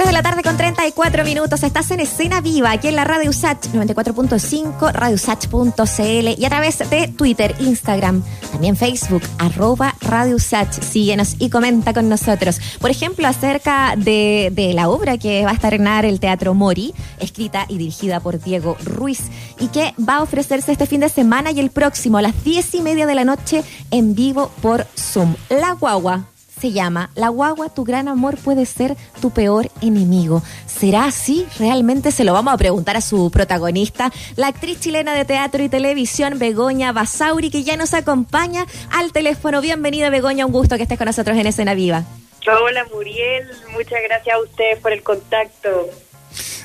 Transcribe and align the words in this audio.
3 0.00 0.08
de 0.08 0.14
la 0.14 0.22
tarde 0.22 0.42
con 0.42 0.56
34 0.56 1.24
minutos. 1.24 1.62
Estás 1.62 1.90
en 1.90 2.00
escena 2.00 2.40
viva 2.40 2.70
aquí 2.70 2.88
en 2.88 2.96
la 2.96 3.04
Radio 3.04 3.34
Sach 3.34 3.66
94.5, 3.66 4.92
radiosach.cl 4.92 6.40
y 6.40 6.44
a 6.46 6.48
través 6.48 6.78
de 6.88 7.08
Twitter, 7.08 7.54
Instagram, 7.58 8.22
también 8.50 8.76
Facebook, 8.76 9.20
arroba 9.36 9.94
Radio 10.00 10.38
Sach. 10.38 10.72
Síguenos 10.72 11.36
y 11.38 11.50
comenta 11.50 11.92
con 11.92 12.08
nosotros. 12.08 12.62
Por 12.80 12.90
ejemplo, 12.90 13.28
acerca 13.28 13.92
de, 13.94 14.50
de 14.54 14.72
la 14.72 14.88
obra 14.88 15.18
que 15.18 15.44
va 15.44 15.50
a 15.50 15.54
estrenar 15.54 16.06
el 16.06 16.18
Teatro 16.18 16.54
Mori, 16.54 16.94
escrita 17.18 17.66
y 17.68 17.76
dirigida 17.76 18.20
por 18.20 18.40
Diego 18.42 18.78
Ruiz, 18.82 19.24
y 19.58 19.66
que 19.68 19.92
va 19.98 20.16
a 20.16 20.22
ofrecerse 20.22 20.72
este 20.72 20.86
fin 20.86 21.00
de 21.00 21.10
semana 21.10 21.50
y 21.50 21.60
el 21.60 21.68
próximo 21.68 22.16
a 22.16 22.22
las 22.22 22.42
10 22.42 22.76
y 22.76 22.80
media 22.80 23.04
de 23.04 23.16
la 23.16 23.26
noche 23.26 23.62
en 23.90 24.14
vivo 24.14 24.50
por 24.62 24.86
Zoom. 24.96 25.34
La 25.50 25.72
guagua 25.72 26.24
se 26.60 26.72
llama 26.72 27.10
La 27.14 27.28
guagua, 27.28 27.70
tu 27.70 27.84
gran 27.84 28.08
amor 28.08 28.36
puede 28.36 28.66
ser 28.66 28.96
tu 29.20 29.30
peor 29.30 29.70
enemigo. 29.80 30.42
¿Será 30.66 31.06
así? 31.06 31.46
Realmente 31.58 32.12
se 32.12 32.24
lo 32.24 32.32
vamos 32.32 32.52
a 32.52 32.58
preguntar 32.58 32.96
a 32.96 33.00
su 33.00 33.30
protagonista, 33.30 34.12
la 34.36 34.48
actriz 34.48 34.80
chilena 34.80 35.14
de 35.14 35.24
teatro 35.24 35.62
y 35.62 35.68
televisión, 35.68 36.38
Begoña 36.38 36.92
Basauri, 36.92 37.50
que 37.50 37.64
ya 37.64 37.76
nos 37.76 37.94
acompaña 37.94 38.66
al 38.90 39.12
teléfono. 39.12 39.60
Bienvenida, 39.60 40.10
Begoña, 40.10 40.46
un 40.46 40.52
gusto 40.52 40.76
que 40.76 40.82
estés 40.82 40.98
con 40.98 41.06
nosotros 41.06 41.36
en 41.38 41.46
Escena 41.46 41.74
Viva. 41.74 42.04
Hola, 42.46 42.86
Muriel, 42.92 43.48
muchas 43.72 44.02
gracias 44.02 44.34
a 44.34 44.40
ustedes 44.40 44.78
por 44.80 44.92
el 44.92 45.02
contacto. 45.02 45.88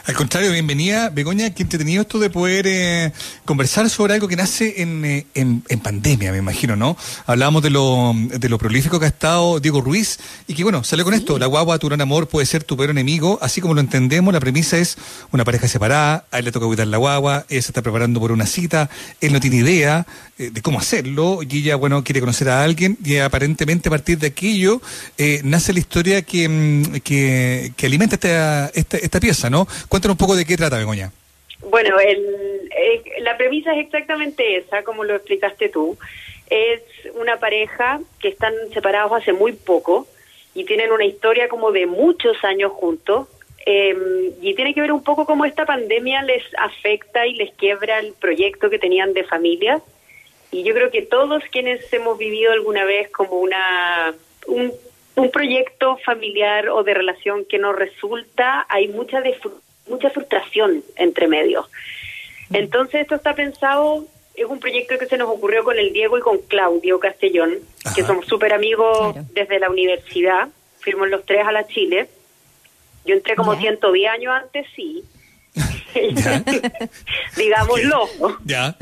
Al 0.08 0.14
contrario, 0.14 0.52
bienvenida, 0.52 1.10
Begoña, 1.10 1.50
qué 1.50 1.64
entretenido 1.64 2.04
esto 2.04 2.20
de 2.20 2.30
poder 2.30 2.68
eh, 2.68 3.12
conversar 3.44 3.90
sobre 3.90 4.14
algo 4.14 4.28
que 4.28 4.36
nace 4.36 4.76
eh, 4.78 5.26
en, 5.34 5.64
en, 5.68 5.80
pandemia, 5.80 6.32
me 6.32 6.38
imagino, 6.38 6.76
¿no? 6.76 6.96
Hablábamos 7.26 7.64
de 7.64 7.72
lo, 7.72 8.14
de 8.16 8.48
lo 8.48 8.60
prolífico 8.60 9.00
que 9.00 9.06
ha 9.06 9.10
estado 9.10 9.60
Diego 9.60 9.82
Ruiz 9.82 10.20
y 10.48 10.54
que, 10.54 10.64
bueno, 10.64 10.84
salió 10.84 11.06
con 11.06 11.16
esto, 11.16 11.40
la 11.40 11.48
guagua, 11.48 11.80
tu 11.80 11.88
gran 11.88 12.02
amor, 12.02 12.28
puede 12.28 12.46
ser 12.46 12.64
tu 12.64 12.78
peor 12.78 12.92
enemigo, 12.92 13.40
así 13.42 13.62
como 13.62 13.74
lo 13.74 13.82
entendemos, 13.82 14.32
la 14.32 14.40
premisa 14.40 14.78
es 14.78 14.96
una 15.32 15.44
pareja 15.44 15.68
separada, 15.68 16.28
a 16.30 16.38
él 16.38 16.46
le 16.46 16.52
toca 16.52 16.68
cuidar 16.68 16.86
la 16.86 16.98
guagua, 16.98 17.48
ella 17.50 17.62
se 17.64 17.70
está 17.70 17.82
preparando 17.82 18.20
por 18.20 18.32
una 18.32 18.46
cita, 18.46 18.92
él 19.22 19.34
no 19.34 19.40
tiene 19.40 19.58
idea 19.58 20.06
eh, 20.38 20.52
de 20.52 20.62
cómo 20.62 20.78
hacerlo 20.78 21.40
y 21.42 21.58
ella, 21.58 21.78
bueno, 21.78 22.04
quiere 22.04 22.20
conocer 22.20 22.50
a 22.50 22.64
alguien 22.64 22.96
y 23.04 23.18
aparentemente 23.18 23.90
a 23.90 23.92
partir 23.92 24.20
de 24.20 24.28
aquello 24.28 24.84
nace 25.44 25.74
la 25.74 25.80
historia 25.80 26.22
que, 26.22 26.48
mm, 26.48 26.84
que, 27.00 27.74
que 27.76 27.86
alimenta 27.88 28.16
esta, 28.16 28.68
esta, 28.68 28.98
esta 28.98 29.20
pieza, 29.20 29.50
¿no? 29.50 29.55
Cuéntanos 29.88 30.16
un 30.16 30.18
poco 30.18 30.36
de 30.36 30.46
qué 30.46 30.58
trata, 30.58 30.78
Begoña. 30.78 31.12
Bueno, 31.70 32.00
el, 32.00 32.70
la 33.22 33.38
premisa 33.38 33.74
es 33.74 33.86
exactamente 33.86 34.58
esa, 34.58 34.84
como 34.84 35.04
lo 35.04 35.16
explicaste 35.16 35.70
tú. 35.70 35.98
Es 36.50 36.82
una 37.16 37.40
pareja 37.40 38.00
que 38.20 38.28
están 38.28 38.54
separados 38.74 39.14
hace 39.14 39.34
muy 39.34 39.54
poco 39.54 40.08
y 40.54 40.66
tienen 40.66 40.92
una 40.92 41.06
historia 41.06 41.50
como 41.50 41.72
de 41.72 41.86
muchos 41.86 42.44
años 42.44 42.72
juntos. 42.72 43.28
Eh, 43.66 44.32
y 44.42 44.54
tiene 44.54 44.76
que 44.76 44.82
ver 44.82 44.92
un 44.92 45.04
poco 45.04 45.26
cómo 45.26 45.44
esta 45.44 45.66
pandemia 45.66 46.22
les 46.22 46.44
afecta 46.58 47.26
y 47.26 47.34
les 47.34 47.52
quiebra 47.56 48.00
el 48.00 48.14
proyecto 48.14 48.70
que 48.70 48.78
tenían 48.78 49.14
de 49.14 49.24
familia. 49.24 49.82
Y 50.52 50.64
yo 50.64 50.74
creo 50.74 50.92
que 50.92 51.02
todos 51.02 51.44
quienes 51.52 51.92
hemos 51.92 52.18
vivido 52.18 52.52
alguna 52.52 52.86
vez 52.86 53.10
como 53.10 53.40
una 53.40 54.14
un, 54.48 54.72
un 55.16 55.32
proyecto 55.32 55.98
familiar 56.06 56.70
o 56.70 56.84
de 56.84 56.94
relación 56.94 57.46
que 57.46 57.58
no 57.58 57.74
resulta, 57.74 58.66
hay 58.70 58.88
mucha 58.90 59.22
mucha 59.88 60.10
frustración 60.10 60.84
entre 60.96 61.28
medios. 61.28 61.70
Mm. 62.50 62.56
Entonces 62.56 63.02
esto 63.02 63.16
está 63.16 63.34
pensado, 63.36 64.06
es 64.36 64.46
un 64.46 64.60
proyecto 64.60 64.98
que 64.98 65.06
se 65.06 65.18
nos 65.18 65.30
ocurrió 65.30 65.64
con 65.64 65.78
el 65.78 65.94
Diego 65.94 66.18
y 66.18 66.22
con 66.22 66.40
Claudio 66.40 67.00
Castellón, 67.00 67.60
que 67.96 68.04
somos 68.04 68.26
súper 68.26 68.54
amigos 68.54 69.16
desde 69.34 69.60
la 69.60 69.70
universidad, 69.70 70.50
fuimos 70.80 71.10
los 71.10 71.26
tres 71.26 71.46
a 71.46 71.52
la 71.52 71.66
Chile. 71.68 72.08
Yo 73.06 73.14
entré 73.14 73.36
como 73.36 73.56
110 73.56 74.12
años 74.12 74.34
antes, 74.34 74.66
sí. 74.76 75.04
Digámoslo, 77.38 78.08
ya. 78.44 78.76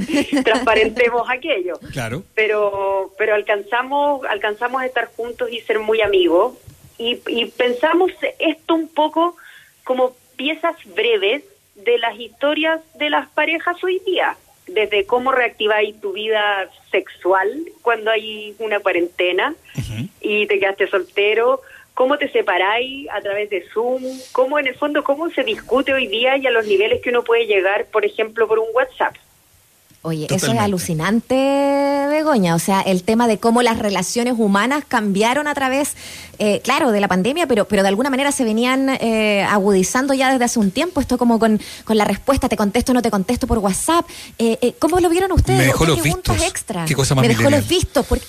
transparentemos 0.44 1.30
aquello. 1.30 1.80
Claro. 1.92 2.24
Pero, 2.36 3.14
pero 3.18 3.36
alcanzamos, 3.36 4.26
alcanzamos 4.26 4.82
a 4.82 4.86
estar 4.86 5.10
juntos 5.16 5.52
y 5.52 5.60
ser 5.62 5.80
muy 5.80 6.02
amigos. 6.02 6.56
Y, 6.98 7.20
y 7.28 7.46
pensamos 7.46 8.12
esto 8.40 8.76
un 8.76 8.88
poco 8.88 9.36
como 9.84 10.16
piezas 10.36 10.76
breves 10.96 11.44
de 11.76 11.98
las 11.98 12.20
historias 12.20 12.82
de 12.96 13.10
las 13.10 13.28
parejas 13.30 13.84
hoy 13.84 14.00
día, 14.06 14.38
desde 14.68 15.06
cómo 15.06 15.32
reactiváis 15.32 16.00
tu 16.00 16.14
vida 16.14 16.70
sexual 16.92 17.50
cuando 17.82 18.12
hay 18.12 18.56
una 18.60 18.80
cuarentena 18.80 19.56
y 20.22 20.48
te 20.48 20.60
quedaste 20.60 20.88
soltero, 20.88 21.62
cómo 21.94 22.18
te 22.18 22.30
separáis 22.30 23.08
a 23.12 23.22
través 23.22 23.50
de 23.50 23.66
Zoom, 23.74 24.02
cómo 24.32 24.60
en 24.60 24.68
el 24.68 24.76
fondo 24.76 25.04
cómo 25.04 25.30
se 25.30 25.44
discute 25.44 25.94
hoy 25.94 26.08
día 26.08 26.38
y 26.38 26.48
a 26.48 26.52
los 26.52 26.66
niveles 26.66 27.02
que 27.02 27.10
uno 27.10 27.24
puede 27.24 27.46
llegar, 27.46 27.86
por 27.86 28.06
ejemplo, 28.06 28.48
por 28.48 28.60
un 28.60 28.68
WhatsApp. 28.74 29.16
Oye, 30.06 30.28
eso 30.30 30.52
es 30.52 30.60
alucinante, 30.60 31.34
Begoña. 32.10 32.56
O 32.56 32.60
sea, 32.60 32.82
el 32.82 33.04
tema 33.04 33.26
de 33.26 33.38
cómo 33.38 33.62
las 33.62 33.80
relaciones 33.80 34.34
humanas 34.38 34.84
cambiaron 34.86 35.48
a 35.48 35.54
través, 35.54 35.96
eh, 36.40 36.60
claro, 36.62 36.92
de 36.92 37.00
la 37.00 37.08
pandemia, 37.08 37.48
pero, 37.48 37.70
pero 37.70 37.84
de 37.84 37.88
alguna 37.88 38.10
manera 38.10 38.34
se 38.34 38.44
venían 38.44 38.90
eh, 38.90 39.48
agudizando 39.50 40.14
ya 40.14 40.30
desde 40.30 40.44
hace 40.44 40.60
un 40.60 40.72
tiempo. 40.72 41.00
Esto 41.00 41.18
como 41.18 41.40
con, 41.40 41.58
con 41.86 41.98
la 41.98 42.04
respuesta, 42.04 42.50
te 42.50 42.58
contesto 42.58 42.92
o 42.92 42.96
no 42.96 43.02
te 43.02 43.10
contesto 43.10 43.48
por 43.48 43.60
WhatsApp. 43.60 44.06
Eh, 44.38 44.76
¿Cómo 44.78 45.00
lo 45.00 45.08
vieron 45.08 45.32
ustedes? 45.32 45.60
Me 45.60 45.66
dejó 45.68 45.86
los 45.86 46.04
vistos. 46.04 46.38
Extra? 46.44 46.84
¿Qué 46.84 46.96
cosa 46.96 47.16
más 47.16 47.22
me 47.22 47.30
dejó 47.30 47.50
los 47.50 47.66
vistos. 47.66 48.06
¿Por, 48.06 48.20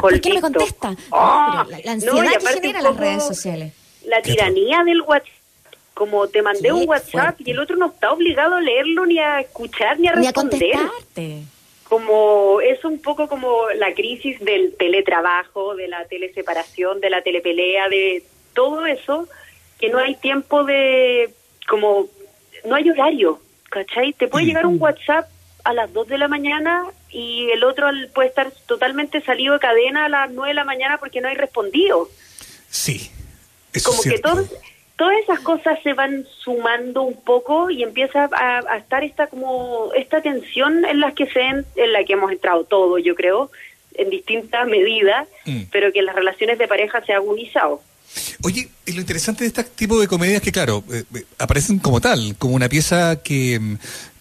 ¿por, 0.00 0.20
qué 0.20 0.28
no 0.28 0.34
me 0.36 0.40
contesta? 0.40 0.94
Ah, 1.10 1.66
la, 1.68 1.92
ansiedad 1.92 2.30
que 2.38 2.46
genera 2.46 2.80
las 2.80 2.96
redes 2.96 3.24
sociales. 3.26 3.72
La 4.06 4.22
tiranía 4.22 4.84
del 4.84 5.00
WhatsApp 5.00 5.43
como 5.94 6.26
te 6.28 6.42
mandé 6.42 6.72
un 6.72 6.88
WhatsApp 6.88 7.40
y 7.40 7.52
el 7.52 7.60
otro 7.60 7.76
no 7.76 7.86
está 7.86 8.12
obligado 8.12 8.56
a 8.56 8.60
leerlo 8.60 9.06
ni 9.06 9.20
a 9.20 9.40
escuchar 9.40 9.98
ni 9.98 10.08
a 10.08 10.12
responder. 10.12 10.76
Ni 11.16 11.46
como 11.84 12.60
es 12.60 12.84
un 12.84 12.98
poco 13.00 13.28
como 13.28 13.68
la 13.76 13.94
crisis 13.94 14.40
del 14.40 14.74
teletrabajo, 14.76 15.76
de 15.76 15.86
la 15.86 16.04
teleseparación, 16.06 17.00
de 17.00 17.10
la 17.10 17.22
telepelea, 17.22 17.88
de 17.88 18.24
todo 18.54 18.84
eso, 18.86 19.28
que 19.78 19.90
no 19.90 19.98
hay 19.98 20.16
tiempo 20.16 20.64
de, 20.64 21.32
como, 21.68 22.08
no 22.64 22.74
hay 22.74 22.90
horario, 22.90 23.38
¿cachai? 23.70 24.12
Te 24.12 24.26
puede 24.26 24.46
llegar 24.46 24.66
un 24.66 24.80
WhatsApp 24.80 25.28
a 25.62 25.72
las 25.72 25.92
2 25.92 26.08
de 26.08 26.18
la 26.18 26.26
mañana 26.26 26.84
y 27.10 27.48
el 27.50 27.62
otro 27.62 27.86
puede 28.12 28.28
estar 28.28 28.50
totalmente 28.66 29.20
salido 29.20 29.54
de 29.54 29.60
cadena 29.60 30.06
a 30.06 30.08
las 30.08 30.30
9 30.32 30.48
de 30.48 30.54
la 30.54 30.64
mañana 30.64 30.98
porque 30.98 31.20
no 31.20 31.28
hay 31.28 31.36
respondido. 31.36 32.08
Sí. 32.70 33.10
Eso 33.72 33.90
como 33.90 34.02
que 34.02 34.18
todo 34.18 34.44
todas 34.96 35.16
esas 35.22 35.40
cosas 35.40 35.78
se 35.82 35.92
van 35.92 36.24
sumando 36.38 37.02
un 37.02 37.20
poco 37.20 37.70
y 37.70 37.82
empieza 37.82 38.28
a, 38.32 38.76
estar 38.76 39.02
esta 39.02 39.26
como 39.26 39.90
esta 39.94 40.20
tensión 40.20 40.84
en 40.84 41.00
las 41.00 41.14
que 41.14 41.26
se 41.26 41.40
en, 41.40 41.64
la 41.92 42.04
que 42.04 42.12
hemos 42.12 42.30
entrado 42.30 42.64
todos 42.64 43.02
yo 43.02 43.14
creo 43.14 43.50
en 43.94 44.10
distintas 44.10 44.66
medidas 44.66 45.26
mm. 45.46 45.64
pero 45.70 45.92
que 45.92 46.02
las 46.02 46.14
relaciones 46.14 46.58
de 46.58 46.68
pareja 46.68 47.04
se 47.04 47.12
ha 47.12 47.16
agudizado 47.16 47.80
Oye, 48.44 48.68
y 48.86 48.92
lo 48.92 49.00
interesante 49.00 49.42
de 49.42 49.48
este 49.48 49.64
tipo 49.64 50.00
de 50.00 50.06
comedias 50.06 50.40
que, 50.40 50.52
claro, 50.52 50.84
eh, 50.92 51.02
eh, 51.16 51.24
aparecen 51.38 51.80
como 51.80 52.00
tal, 52.00 52.36
como 52.38 52.54
una 52.54 52.68
pieza 52.68 53.20
que, 53.22 53.58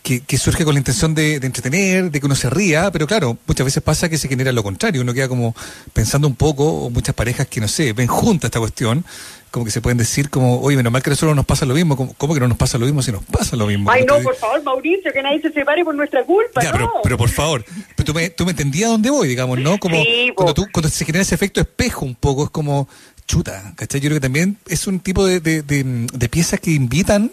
mm, 0.03 0.17
que, 0.27 0.37
surge 0.37 0.65
con 0.65 0.73
la 0.73 0.79
intención 0.79 1.15
de, 1.15 1.35
entretener, 1.35 2.11
de 2.11 2.19
que 2.19 2.25
uno 2.25 2.35
se 2.35 2.49
ría, 2.49 2.91
pero 2.91 3.07
claro, 3.07 3.37
muchas 3.47 3.65
veces 3.65 3.81
pasa 3.81 4.09
que 4.09 4.17
se 4.17 4.27
genera 4.27 4.51
lo 4.51 4.63
contrario, 4.63 5.01
uno 5.01 5.13
queda 5.13 5.27
como 5.27 5.55
pensando 5.93 6.27
un 6.27 6.35
poco, 6.35 6.85
o 6.85 6.89
muchas 6.89 7.15
parejas 7.15 7.47
que 7.47 7.61
no 7.61 7.67
sé, 7.67 7.93
ven 7.93 8.07
juntas 8.07 8.49
esta 8.49 8.59
cuestión, 8.59 9.05
como 9.49 9.65
que 9.65 9.71
se 9.71 9.81
pueden 9.81 9.97
decir 9.97 10.29
como, 10.29 10.59
oye, 10.61 10.75
menos 10.75 10.91
mal 10.91 11.03
que 11.03 11.09
a 11.09 11.11
nosotros 11.11 11.35
nos 11.35 11.45
pasa 11.45 11.65
lo 11.65 11.75
mismo, 11.75 11.95
¿cómo, 12.17 12.33
que 12.33 12.39
no 12.39 12.47
nos 12.47 12.57
pasa 12.57 12.77
lo 12.77 12.85
mismo 12.85 13.01
si 13.01 13.11
nos 13.11 13.23
pasa 13.23 13.55
lo 13.55 13.67
mismo? 13.67 13.89
Ay, 13.91 14.03
no, 14.03 14.19
por 14.19 14.35
favor, 14.35 14.63
Mauricio, 14.63 15.13
que 15.13 15.21
nadie 15.21 15.41
se 15.41 15.51
separe 15.51 15.85
por 15.85 15.95
nuestra 15.95 16.23
culpa, 16.23 16.61
ya, 16.61 16.71
pero, 16.71 16.91
pero 17.03 17.17
por 17.17 17.29
favor, 17.29 17.63
pero 17.95 18.05
tú 18.05 18.13
me, 18.13 18.29
tú 18.31 18.45
me 18.45 18.51
entendías 18.51 18.89
a 18.89 18.93
dónde 18.93 19.09
voy, 19.09 19.27
digamos, 19.27 19.59
¿no? 19.59 19.77
Como 19.77 19.97
cuando, 20.35 20.53
tú, 20.53 20.67
cuando 20.73 20.89
se 20.89 21.05
genera 21.05 21.21
ese 21.21 21.35
efecto 21.35 21.61
espejo 21.61 22.05
un 22.05 22.15
poco, 22.15 22.45
es 22.45 22.49
como, 22.49 22.89
chuta, 23.27 23.73
¿cachai? 23.75 24.01
Yo 24.01 24.09
creo 24.09 24.17
que 24.17 24.25
también 24.25 24.57
es 24.67 24.87
un 24.87 24.99
tipo 24.99 25.25
de, 25.25 25.39
de, 25.39 25.61
de 25.61 26.29
piezas 26.29 26.59
que 26.59 26.71
invitan 26.71 27.31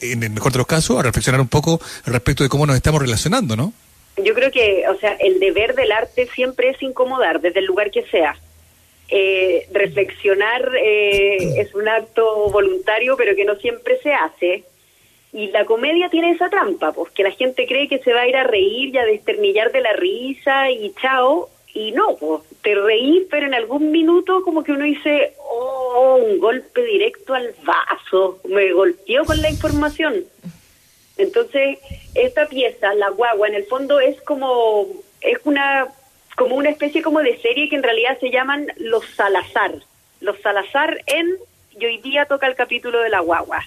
en 0.00 0.22
el 0.22 0.30
mejor 0.30 0.52
de 0.52 0.58
los 0.58 0.66
casos, 0.66 0.98
a 0.98 1.02
reflexionar 1.02 1.40
un 1.40 1.48
poco 1.48 1.80
respecto 2.04 2.42
de 2.42 2.48
cómo 2.48 2.66
nos 2.66 2.76
estamos 2.76 3.00
relacionando, 3.00 3.56
¿no? 3.56 3.72
Yo 4.22 4.34
creo 4.34 4.50
que, 4.50 4.84
o 4.88 4.98
sea, 4.98 5.12
el 5.20 5.38
deber 5.40 5.74
del 5.74 5.92
arte 5.92 6.28
siempre 6.34 6.70
es 6.70 6.82
incomodar, 6.82 7.40
desde 7.40 7.60
el 7.60 7.66
lugar 7.66 7.90
que 7.90 8.02
sea. 8.04 8.36
Eh, 9.08 9.68
reflexionar 9.72 10.68
eh, 10.82 11.60
es 11.60 11.74
un 11.74 11.86
acto 11.86 12.50
voluntario, 12.50 13.16
pero 13.16 13.36
que 13.36 13.44
no 13.44 13.56
siempre 13.56 13.98
se 14.02 14.12
hace. 14.12 14.64
Y 15.32 15.48
la 15.48 15.66
comedia 15.66 16.08
tiene 16.08 16.30
esa 16.30 16.48
trampa, 16.48 16.92
pues 16.92 17.12
que 17.12 17.22
la 17.22 17.30
gente 17.30 17.66
cree 17.66 17.88
que 17.88 17.98
se 17.98 18.12
va 18.12 18.22
a 18.22 18.28
ir 18.28 18.36
a 18.36 18.44
reír 18.44 18.94
y 18.94 18.98
a 18.98 19.04
desternillar 19.04 19.70
de 19.70 19.82
la 19.82 19.92
risa 19.92 20.70
y 20.70 20.94
chao, 21.00 21.50
y 21.76 21.92
no, 21.92 22.16
pues 22.16 22.40
te 22.62 22.74
reí, 22.74 23.26
pero 23.30 23.46
en 23.46 23.52
algún 23.52 23.90
minuto 23.90 24.42
como 24.42 24.64
que 24.64 24.72
uno 24.72 24.84
dice, 24.84 25.34
oh, 25.46 26.18
un 26.24 26.38
golpe 26.38 26.82
directo 26.82 27.34
al 27.34 27.54
vaso, 27.64 28.40
me 28.48 28.72
golpeó 28.72 29.26
con 29.26 29.42
la 29.42 29.50
información. 29.50 30.24
Entonces, 31.18 31.78
esta 32.14 32.46
pieza, 32.46 32.94
La 32.94 33.10
Guagua, 33.10 33.48
en 33.48 33.56
el 33.56 33.66
fondo 33.66 34.00
es 34.00 34.18
como, 34.22 34.86
es 35.20 35.38
una, 35.44 35.86
como 36.34 36.56
una 36.56 36.70
especie 36.70 37.02
como 37.02 37.20
de 37.20 37.38
serie 37.42 37.68
que 37.68 37.76
en 37.76 37.82
realidad 37.82 38.18
se 38.20 38.30
llaman 38.30 38.68
Los 38.78 39.04
Salazar. 39.14 39.74
Los 40.20 40.40
Salazar 40.40 41.02
en 41.04 41.36
y 41.78 41.84
hoy 41.84 41.98
día 41.98 42.24
toca 42.24 42.46
el 42.46 42.54
capítulo 42.54 43.00
de 43.00 43.10
la 43.10 43.20
guagua. 43.20 43.62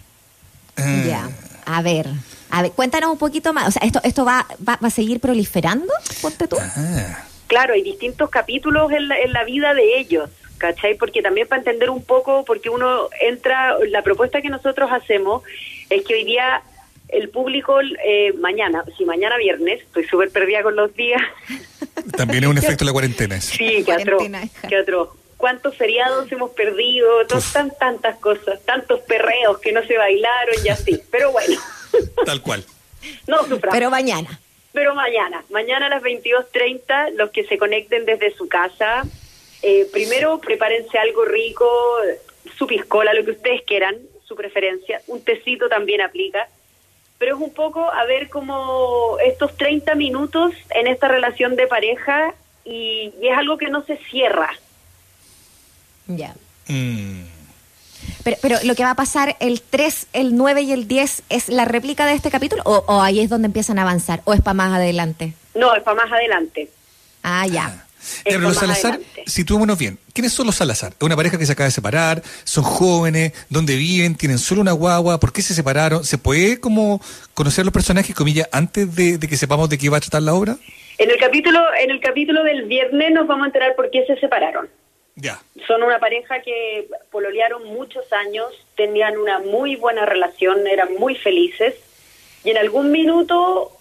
Ah. 0.77 1.03
Ya. 1.07 1.29
A 1.67 1.83
ver, 1.83 2.07
a 2.49 2.63
ver, 2.63 2.71
cuéntanos 2.71 3.11
un 3.11 3.19
poquito 3.19 3.53
más. 3.53 3.67
O 3.67 3.71
sea, 3.71 3.83
¿esto, 3.85 4.01
esto 4.03 4.25
va, 4.25 4.47
va, 4.67 4.79
va 4.83 4.87
a 4.87 4.91
seguir 4.91 5.19
proliferando? 5.19 5.93
Ponte 6.23 6.47
tú. 6.47 6.57
Ah. 6.59 7.28
Claro, 7.49 7.73
hay 7.73 7.81
distintos 7.81 8.29
capítulos 8.29 8.91
en 8.93 9.09
la, 9.09 9.19
en 9.19 9.33
la 9.33 9.43
vida 9.43 9.73
de 9.73 9.99
ellos, 9.99 10.29
¿cachai? 10.57 10.95
Porque 10.95 11.21
también 11.21 11.47
para 11.47 11.59
entender 11.59 11.89
un 11.89 12.03
poco, 12.05 12.45
porque 12.45 12.69
uno 12.69 13.09
entra, 13.19 13.75
la 13.89 14.01
propuesta 14.01 14.41
que 14.41 14.49
nosotros 14.49 14.89
hacemos 14.91 15.43
es 15.89 16.05
que 16.05 16.13
hoy 16.13 16.23
día 16.23 16.61
el 17.09 17.29
público, 17.29 17.81
eh, 17.81 18.33
mañana, 18.33 18.85
si 18.97 19.03
mañana 19.03 19.35
viernes, 19.37 19.81
estoy 19.81 20.05
súper 20.05 20.29
perdida 20.29 20.63
con 20.63 20.75
los 20.75 20.95
días, 20.95 21.21
También 22.17 22.43
es 22.43 22.49
un 22.49 22.57
efecto 22.63 22.85
de 22.85 22.85
la 22.85 22.93
cuarentena. 22.93 23.41
sí, 23.41 23.83
que 23.83 24.75
atroz. 24.75 25.09
¿Cuántos 25.37 25.75
feriados 25.77 26.29
hemos 26.33 26.51
perdido? 26.51 27.25
Tan, 27.53 27.71
tantas 27.79 28.17
cosas, 28.17 28.59
tantos 28.65 28.99
perreos 29.01 29.57
que 29.59 29.71
no 29.71 29.81
se 29.85 29.97
bailaron 29.97 30.55
y 30.65 30.67
así. 30.69 31.01
Pero 31.09 31.31
bueno, 31.31 31.57
Tal 32.25 32.41
cual. 32.41 32.63
no 33.25 33.37
suframos. 33.43 33.71
Pero 33.71 33.89
mañana. 33.89 34.37
Pero 34.71 34.93
mañana, 34.93 35.43
mañana 35.49 35.87
a 35.87 35.89
las 35.89 36.03
22.30, 36.03 37.13
los 37.13 37.31
que 37.31 37.43
se 37.45 37.57
conecten 37.57 38.05
desde 38.05 38.31
su 38.35 38.47
casa, 38.47 39.03
eh, 39.61 39.87
primero 39.91 40.39
prepárense 40.39 40.97
algo 40.97 41.25
rico, 41.25 41.67
su 42.57 42.67
piscola, 42.67 43.13
lo 43.13 43.25
que 43.25 43.31
ustedes 43.31 43.63
quieran, 43.63 43.97
su 44.23 44.35
preferencia, 44.35 45.01
un 45.07 45.23
tecito 45.23 45.69
también 45.69 46.01
aplica, 46.01 46.47
pero 47.17 47.35
es 47.35 47.41
un 47.41 47.53
poco 47.53 47.91
a 47.91 48.05
ver 48.05 48.29
cómo 48.29 49.17
estos 49.25 49.57
30 49.57 49.95
minutos 49.95 50.53
en 50.69 50.87
esta 50.87 51.07
relación 51.07 51.55
de 51.55 51.67
pareja 51.67 52.33
y, 52.63 53.11
y 53.19 53.27
es 53.27 53.37
algo 53.37 53.57
que 53.57 53.69
no 53.69 53.83
se 53.83 53.97
cierra. 53.97 54.51
Ya. 56.07 56.35
Mm. 56.67 57.38
Pero, 58.23 58.37
pero 58.41 58.57
lo 58.63 58.75
que 58.75 58.83
va 58.83 58.91
a 58.91 58.95
pasar 58.95 59.35
el 59.39 59.61
3, 59.61 60.07
el 60.13 60.35
9 60.35 60.61
y 60.61 60.71
el 60.71 60.87
10 60.87 61.23
es 61.29 61.49
la 61.49 61.65
réplica 61.65 62.05
de 62.05 62.13
este 62.13 62.29
capítulo 62.31 62.61
o, 62.65 62.83
o 62.87 63.01
ahí 63.01 63.19
es 63.19 63.29
donde 63.29 63.45
empiezan 63.47 63.79
a 63.79 63.83
avanzar 63.83 64.21
o 64.25 64.33
es 64.33 64.41
para 64.41 64.53
más 64.55 64.73
adelante. 64.73 65.33
No, 65.55 65.73
es 65.75 65.83
para 65.83 66.03
más 66.03 66.11
adelante. 66.11 66.69
Ah, 67.23 67.47
ya. 67.47 67.65
Ah. 67.67 67.85
Ya, 67.99 68.23
pero 68.23 68.39
los 68.39 68.53
Esto 68.53 68.65
más 68.67 68.77
Salazar, 68.79 68.99
adelante. 69.01 69.23
situémonos 69.27 69.77
bien. 69.77 69.99
¿Quiénes 70.13 70.31
son 70.33 70.45
los 70.45 70.55
Salazar? 70.55 70.93
¿Es 70.97 71.05
una 71.05 71.17
pareja 71.17 71.37
que 71.37 71.45
se 71.45 71.51
acaba 71.51 71.65
de 71.65 71.71
separar? 71.71 72.23
¿Son 72.45 72.63
jóvenes? 72.63 73.33
¿Dónde 73.49 73.75
viven? 73.75 74.15
¿Tienen 74.15 74.37
solo 74.39 74.61
una 74.61 74.71
guagua? 74.71 75.19
¿Por 75.19 75.33
qué 75.33 75.41
se 75.41 75.53
separaron? 75.53 76.05
¿Se 76.05 76.17
puede 76.17 76.59
como 76.61 77.01
conocer 77.33 77.65
los 77.65 77.73
personajes, 77.73 78.15
comillas, 78.15 78.47
antes 78.53 78.95
de, 78.95 79.17
de 79.17 79.27
que 79.27 79.35
sepamos 79.35 79.69
de 79.69 79.77
qué 79.77 79.89
va 79.89 79.97
a 79.97 79.99
tratar 79.99 80.21
la 80.21 80.33
obra? 80.33 80.55
En 80.97 81.09
el 81.11 81.17
capítulo, 81.17 81.59
en 81.81 81.91
el 81.91 81.99
capítulo 81.99 82.43
del 82.43 82.63
viernes 82.63 83.11
nos 83.11 83.27
vamos 83.27 83.43
a 83.43 83.47
enterar 83.47 83.75
por 83.75 83.89
qué 83.91 84.05
se 84.07 84.17
separaron. 84.17 84.67
Ya. 85.21 85.41
Son 85.67 85.83
una 85.83 85.99
pareja 85.99 86.41
que 86.41 86.87
pololearon 87.11 87.65
muchos 87.65 88.11
años, 88.13 88.47
tenían 88.75 89.17
una 89.17 89.39
muy 89.39 89.75
buena 89.75 90.05
relación, 90.05 90.65
eran 90.65 90.95
muy 90.95 91.15
felices 91.15 91.75
y 92.43 92.51
en 92.51 92.57
algún 92.57 92.91
minuto 92.91 93.71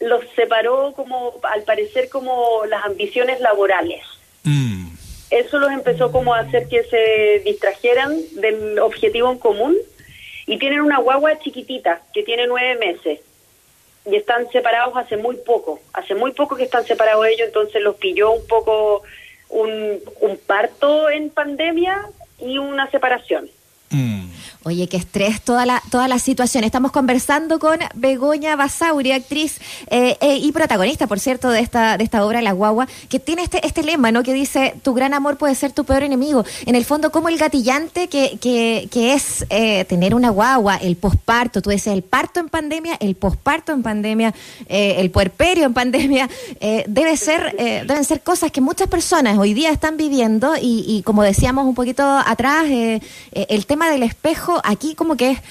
los 0.00 0.24
separó 0.34 0.92
como, 0.94 1.34
al 1.42 1.62
parecer, 1.64 2.08
como 2.08 2.64
las 2.66 2.84
ambiciones 2.84 3.40
laborales. 3.40 4.02
Mm. 4.44 4.88
Eso 5.30 5.58
los 5.58 5.70
empezó 5.70 6.12
como 6.12 6.34
a 6.34 6.40
hacer 6.40 6.68
que 6.68 6.84
se 6.84 7.42
distrajeran 7.44 8.16
del 8.36 8.78
objetivo 8.78 9.30
en 9.30 9.38
común 9.38 9.76
y 10.46 10.58
tienen 10.58 10.80
una 10.80 10.98
guagua 10.98 11.38
chiquitita 11.40 12.02
que 12.14 12.22
tiene 12.22 12.46
nueve 12.46 12.76
meses 12.76 13.20
y 14.08 14.16
están 14.16 14.48
separados 14.50 14.96
hace 14.96 15.16
muy 15.16 15.36
poco, 15.36 15.80
hace 15.92 16.14
muy 16.14 16.32
poco 16.32 16.56
que 16.56 16.62
están 16.62 16.86
separados 16.86 17.26
ellos, 17.26 17.48
entonces 17.48 17.82
los 17.82 17.96
pilló 17.96 18.30
un 18.30 18.46
poco 18.46 19.02
un, 19.48 20.00
un 20.20 20.38
parto 20.46 21.08
en 21.10 21.30
pandemia 21.30 22.06
y 22.38 22.58
una 22.58 22.90
separación. 22.90 23.48
Mm. 23.90 24.35
Oye, 24.66 24.88
qué 24.88 24.96
estrés 24.96 25.40
toda 25.42 25.64
la, 25.64 25.82
toda 25.90 26.08
la 26.08 26.18
situación. 26.18 26.64
Estamos 26.64 26.90
conversando 26.90 27.58
con 27.58 27.78
Begoña 27.94 28.56
Basauri, 28.56 29.12
actriz 29.12 29.60
eh, 29.88 30.16
eh, 30.20 30.38
y 30.38 30.52
protagonista, 30.52 31.06
por 31.06 31.20
cierto, 31.20 31.50
de 31.50 31.60
esta, 31.60 31.96
de 31.96 32.04
esta 32.04 32.24
obra 32.26 32.42
La 32.42 32.52
Guagua, 32.52 32.88
que 33.08 33.20
tiene 33.20 33.42
este, 33.42 33.64
este 33.66 33.82
lema, 33.82 34.10
¿no? 34.10 34.22
Que 34.22 34.34
dice, 34.34 34.74
tu 34.82 34.92
gran 34.92 35.14
amor 35.14 35.36
puede 35.36 35.54
ser 35.54 35.72
tu 35.72 35.84
peor 35.84 36.02
enemigo. 36.02 36.44
En 36.64 36.74
el 36.74 36.84
fondo, 36.84 37.12
como 37.12 37.28
el 37.28 37.38
gatillante 37.38 38.08
que, 38.08 38.38
que, 38.40 38.88
que 38.90 39.12
es 39.12 39.46
eh, 39.50 39.84
tener 39.84 40.14
una 40.14 40.30
guagua, 40.30 40.76
el 40.76 40.96
posparto, 40.96 41.62
tú 41.62 41.70
dices, 41.70 41.92
el 41.92 42.02
parto 42.02 42.40
en 42.40 42.48
pandemia, 42.48 42.96
el 43.00 43.14
posparto 43.14 43.72
en 43.72 43.82
pandemia, 43.82 44.34
eh, 44.68 44.96
el 44.98 45.10
puerperio 45.10 45.64
en 45.64 45.74
pandemia, 45.74 46.28
debe 46.86 47.16
ser, 47.16 47.54
deben 47.56 48.04
ser 48.04 48.20
cosas 48.22 48.50
que 48.50 48.60
muchas 48.60 48.88
personas 48.88 49.38
hoy 49.38 49.54
día 49.54 49.70
están 49.70 49.96
viviendo 49.96 50.56
y, 50.56 50.84
y 50.88 51.02
como 51.02 51.22
decíamos 51.22 51.66
un 51.66 51.74
poquito 51.74 52.02
atrás, 52.02 52.66
el 52.68 53.66
tema 53.66 53.90
del 53.90 54.02
espejo, 54.02 54.35
aquí 54.64 54.94
como 54.94 55.16
que 55.16 55.32
es 55.32 55.42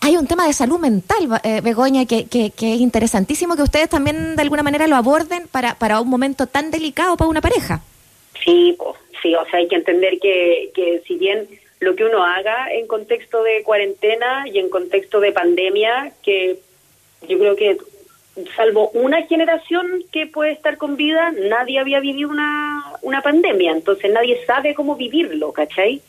hay 0.00 0.16
un 0.16 0.26
tema 0.26 0.46
de 0.46 0.52
salud 0.52 0.78
mental, 0.78 1.40
eh, 1.42 1.60
Begoña, 1.62 2.06
que, 2.06 2.26
que, 2.26 2.50
que 2.50 2.74
es 2.74 2.80
interesantísimo 2.80 3.56
que 3.56 3.62
ustedes 3.62 3.88
también 3.88 4.36
de 4.36 4.42
alguna 4.42 4.62
manera 4.62 4.86
lo 4.86 4.96
aborden 4.96 5.48
para, 5.48 5.74
para 5.76 6.00
un 6.00 6.08
momento 6.08 6.46
tan 6.46 6.70
delicado 6.70 7.16
para 7.16 7.28
una 7.28 7.40
pareja. 7.40 7.82
Sí, 8.44 8.74
po, 8.78 8.96
sí, 9.22 9.34
o 9.34 9.44
sea, 9.46 9.60
hay 9.60 9.68
que 9.68 9.76
entender 9.76 10.18
que, 10.20 10.70
que 10.74 11.02
si 11.06 11.16
bien 11.16 11.48
lo 11.80 11.94
que 11.94 12.04
uno 12.04 12.24
haga 12.24 12.72
en 12.72 12.86
contexto 12.86 13.42
de 13.42 13.62
cuarentena 13.62 14.44
y 14.46 14.58
en 14.58 14.70
contexto 14.70 15.20
de 15.20 15.32
pandemia, 15.32 16.12
que 16.22 16.58
yo 17.28 17.38
creo 17.38 17.56
que 17.56 17.78
salvo 18.54 18.90
una 18.90 19.22
generación 19.22 20.04
que 20.12 20.26
puede 20.26 20.52
estar 20.52 20.76
con 20.76 20.96
vida, 20.96 21.32
nadie 21.32 21.78
había 21.78 22.00
vivido 22.00 22.28
una, 22.28 22.92
una 23.02 23.22
pandemia, 23.22 23.72
entonces 23.72 24.10
nadie 24.12 24.44
sabe 24.46 24.74
cómo 24.74 24.96
vivirlo, 24.96 25.52
¿cachai? 25.52 26.00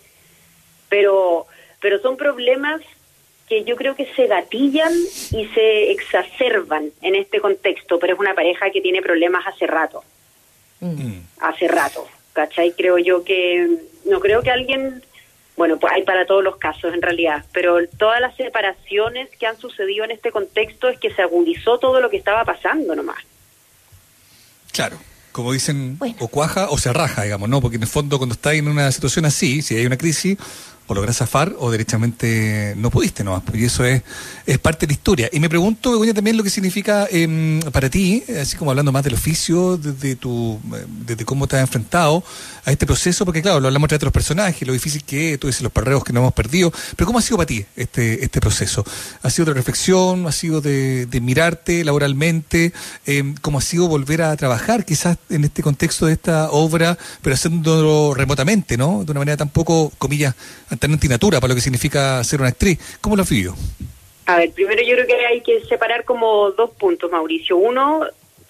Pero, 0.90 1.48
pero 1.82 2.00
son 2.02 2.18
problemas 2.18 2.82
que 3.48 3.64
yo 3.64 3.76
creo 3.78 3.96
que 3.96 4.06
se 4.16 4.28
gatillan 4.28 4.92
y 5.32 5.46
se 5.54 5.92
exacerban 5.92 6.90
en 7.02 7.16
este 7.16 7.40
contexto, 7.40 7.98
pero 7.98 8.14
es 8.14 8.20
una 8.20 8.34
pareja 8.34 8.70
que 8.72 8.82
tiene 8.82 9.02
problemas 9.02 9.46
hace 9.48 9.68
rato 9.68 10.04
Mm. 10.80 11.22
hace 11.40 11.68
rato, 11.68 12.08
¿cachai? 12.34 12.72
Creo 12.74 12.98
yo 13.00 13.24
que, 13.24 13.68
no 14.06 14.20
creo 14.20 14.44
que 14.44 14.52
alguien, 14.52 15.02
bueno, 15.56 15.80
pues 15.80 15.92
hay 15.94 16.04
para 16.04 16.28
todos 16.28 16.44
los 16.44 16.58
casos 16.58 16.94
en 16.94 17.02
realidad, 17.02 17.46
pero 17.52 17.78
todas 17.98 18.22
las 18.22 18.36
separaciones 18.36 19.28
que 19.40 19.48
han 19.48 19.58
sucedido 19.58 20.06
en 20.06 20.12
este 20.12 20.32
contexto 20.32 20.88
es 20.90 21.00
que 21.00 21.12
se 21.12 21.24
agudizó 21.24 21.80
todo 21.80 22.00
lo 22.00 22.12
que 22.12 22.18
estaba 22.18 22.46
pasando 22.46 22.96
nomás. 22.96 23.18
Claro. 24.72 24.98
Como 25.32 25.52
dicen, 25.54 25.98
Bueno. 25.98 26.16
o 26.20 26.28
cuaja 26.28 26.70
o 26.70 26.78
se 26.78 26.92
raja, 26.94 27.24
digamos, 27.24 27.48
¿no? 27.50 27.62
Porque 27.62 27.78
en 27.78 27.84
el 27.84 27.88
fondo 27.90 28.18
cuando 28.18 28.34
estás 28.34 28.54
en 28.54 28.68
una 28.68 28.92
situación 28.92 29.26
así, 29.26 29.62
si 29.62 29.76
hay 29.78 29.86
una 29.86 29.98
crisis, 29.98 30.38
o 30.88 30.94
logras 30.94 31.18
zafar 31.18 31.56
o 31.60 31.70
derechamente 31.70 32.74
no 32.78 32.90
pudiste 32.90 33.24
nomás, 33.24 33.44
pues, 33.46 33.62
y 33.62 33.66
eso 33.66 33.86
es, 33.86 34.02
es 34.46 34.58
parte 34.58 34.86
de 34.86 34.92
la 34.92 34.94
historia. 34.94 35.30
Y 35.32 35.40
me 35.40 35.50
pregunto, 35.50 35.92
Begoña, 35.92 36.14
también 36.14 36.38
lo 36.38 36.44
que 36.44 36.50
significa 36.50 37.08
em, 37.12 37.60
para 37.72 37.90
ti, 37.90 38.24
así 38.40 38.56
como 38.58 38.72
hablando 38.72 38.92
más 38.92 39.04
del 39.04 39.14
oficio, 39.14 39.78
desde 39.78 40.16
tu, 40.16 40.60
eh, 40.74 40.86
desde 41.06 41.26
cómo 41.26 41.48
te 41.48 41.58
has 41.58 41.62
enfrentado 41.62 42.24
a 42.66 42.72
este 42.72 42.86
proceso, 42.86 43.26
porque 43.26 43.42
claro, 43.42 43.60
lo 43.60 43.68
hablamos 43.68 43.86
a 43.86 43.90
través 43.90 44.02
de 44.02 44.06
los 44.06 44.14
personajes, 44.14 44.68
lo 44.68 44.74
difícil 44.74 45.04
que 45.04 45.34
es, 45.34 45.40
tú 45.40 45.48
dices 45.48 45.62
los 45.62 45.72
parreos 45.72 46.04
que 46.04 46.14
no 46.14 46.22
hemos 46.22 46.34
perdido, 46.34 46.72
pero 46.96 47.06
¿cómo 47.06 47.20
ha 47.20 47.22
sido 47.22 47.38
para 47.38 47.48
ti 47.48 47.66
este, 47.76 48.24
este 48.24 48.40
proceso? 48.40 48.86
¿Ha 49.22 49.30
sido 49.30 49.48
de 49.48 49.54
reflexión? 49.54 50.26
¿Ha 50.28 50.32
sido 50.32 50.62
de, 50.62 51.06
de 51.06 51.22
mirarte 51.22 51.84
laboralmente? 51.84 52.74
Em, 53.06 53.36
¿Cómo 53.42 53.58
ha 53.58 53.62
sido 53.62 53.88
volver 53.88 54.22
a 54.22 54.36
trabajar 54.36 54.86
quizás 54.86 55.18
en 55.30 55.44
este 55.44 55.62
contexto 55.64 56.06
de 56.06 56.14
esta 56.14 56.50
obra, 56.52 56.98
pero 57.22 57.34
haciéndolo 57.34 58.14
remotamente, 58.14 58.78
¿no? 58.78 59.04
De 59.04 59.12
una 59.12 59.20
manera 59.20 59.38
tan 59.38 59.50
poco, 59.50 59.92
comillas, 59.98 60.36
tan 60.78 60.94
antinatura 60.94 61.40
para 61.40 61.50
lo 61.50 61.56
que 61.56 61.62
significa 61.62 62.24
ser 62.24 62.40
una 62.40 62.50
actriz. 62.50 62.98
¿Cómo 63.02 63.16
lo 63.16 63.24
has 63.24 63.30
vivido? 63.30 63.56
A 64.26 64.38
ver, 64.38 64.52
primero 64.52 64.82
yo 64.82 64.96
creo 64.96 65.08
que 65.08 65.26
hay 65.26 65.42
que 65.42 65.62
separar 65.66 66.04
como 66.04 66.52
dos 66.52 66.72
puntos, 66.72 67.10
Mauricio. 67.12 67.58
Uno, 67.58 68.06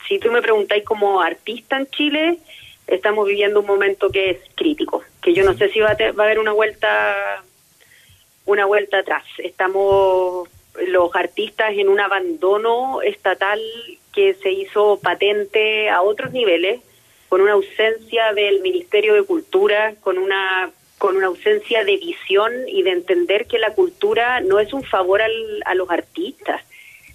si 0.07 0.19
tú 0.19 0.31
me 0.31 0.41
preguntáis 0.41 0.84
como 0.84 1.22
artista 1.22 1.77
en 1.77 1.88
Chile, 1.88 2.39
estamos 2.88 3.27
viviendo 3.27 3.60
un 3.60 3.67
momento 3.67 4.10
que 4.10 4.31
es 4.31 4.38
crítico, 4.55 5.03
que 5.22 5.34
yo 5.34 5.43
no 5.43 5.53
sé 5.55 5.69
si 5.69 5.79
va 5.79 5.91
a, 5.91 6.12
va 6.13 6.24
a 6.24 6.25
haber 6.25 6.39
una 6.39 6.51
vuelta 6.51 7.43
una 8.46 8.65
vuelta 8.65 9.00
atrás. 9.00 9.24
Estamos 9.38 10.50
los 10.88 11.15
artistas 11.15 11.72
en 11.74 11.89
un 11.89 12.00
abandono 12.00 13.01
estatal 13.01 13.62
que 14.13 14.34
se 14.36 14.51
hizo 14.51 15.00
patente 15.00 15.89
a 15.89 16.01
otros 16.01 16.31
niveles, 16.31 16.81
con 17.29 17.41
una 17.41 17.53
ausencia 17.53 18.34
del 18.34 18.62
Ministerio 18.62 19.13
de 19.13 19.24
Cultura, 19.24 19.96
con 20.01 20.17
una 20.17 20.72
con 20.98 21.16
una 21.16 21.27
ausencia 21.27 21.84
de 21.84 21.98
visión 21.98 22.51
y 22.68 22.84
de 22.84 22.92
entender 22.92 23.46
que 23.46 23.60
la 23.60 23.74
cultura 23.74 24.39
no 24.42 24.60
es 24.60 24.74
un 24.74 24.84
favor 24.84 25.22
al- 25.22 25.62
a 25.66 25.75
los 25.75 25.89
artistas, 25.92 26.62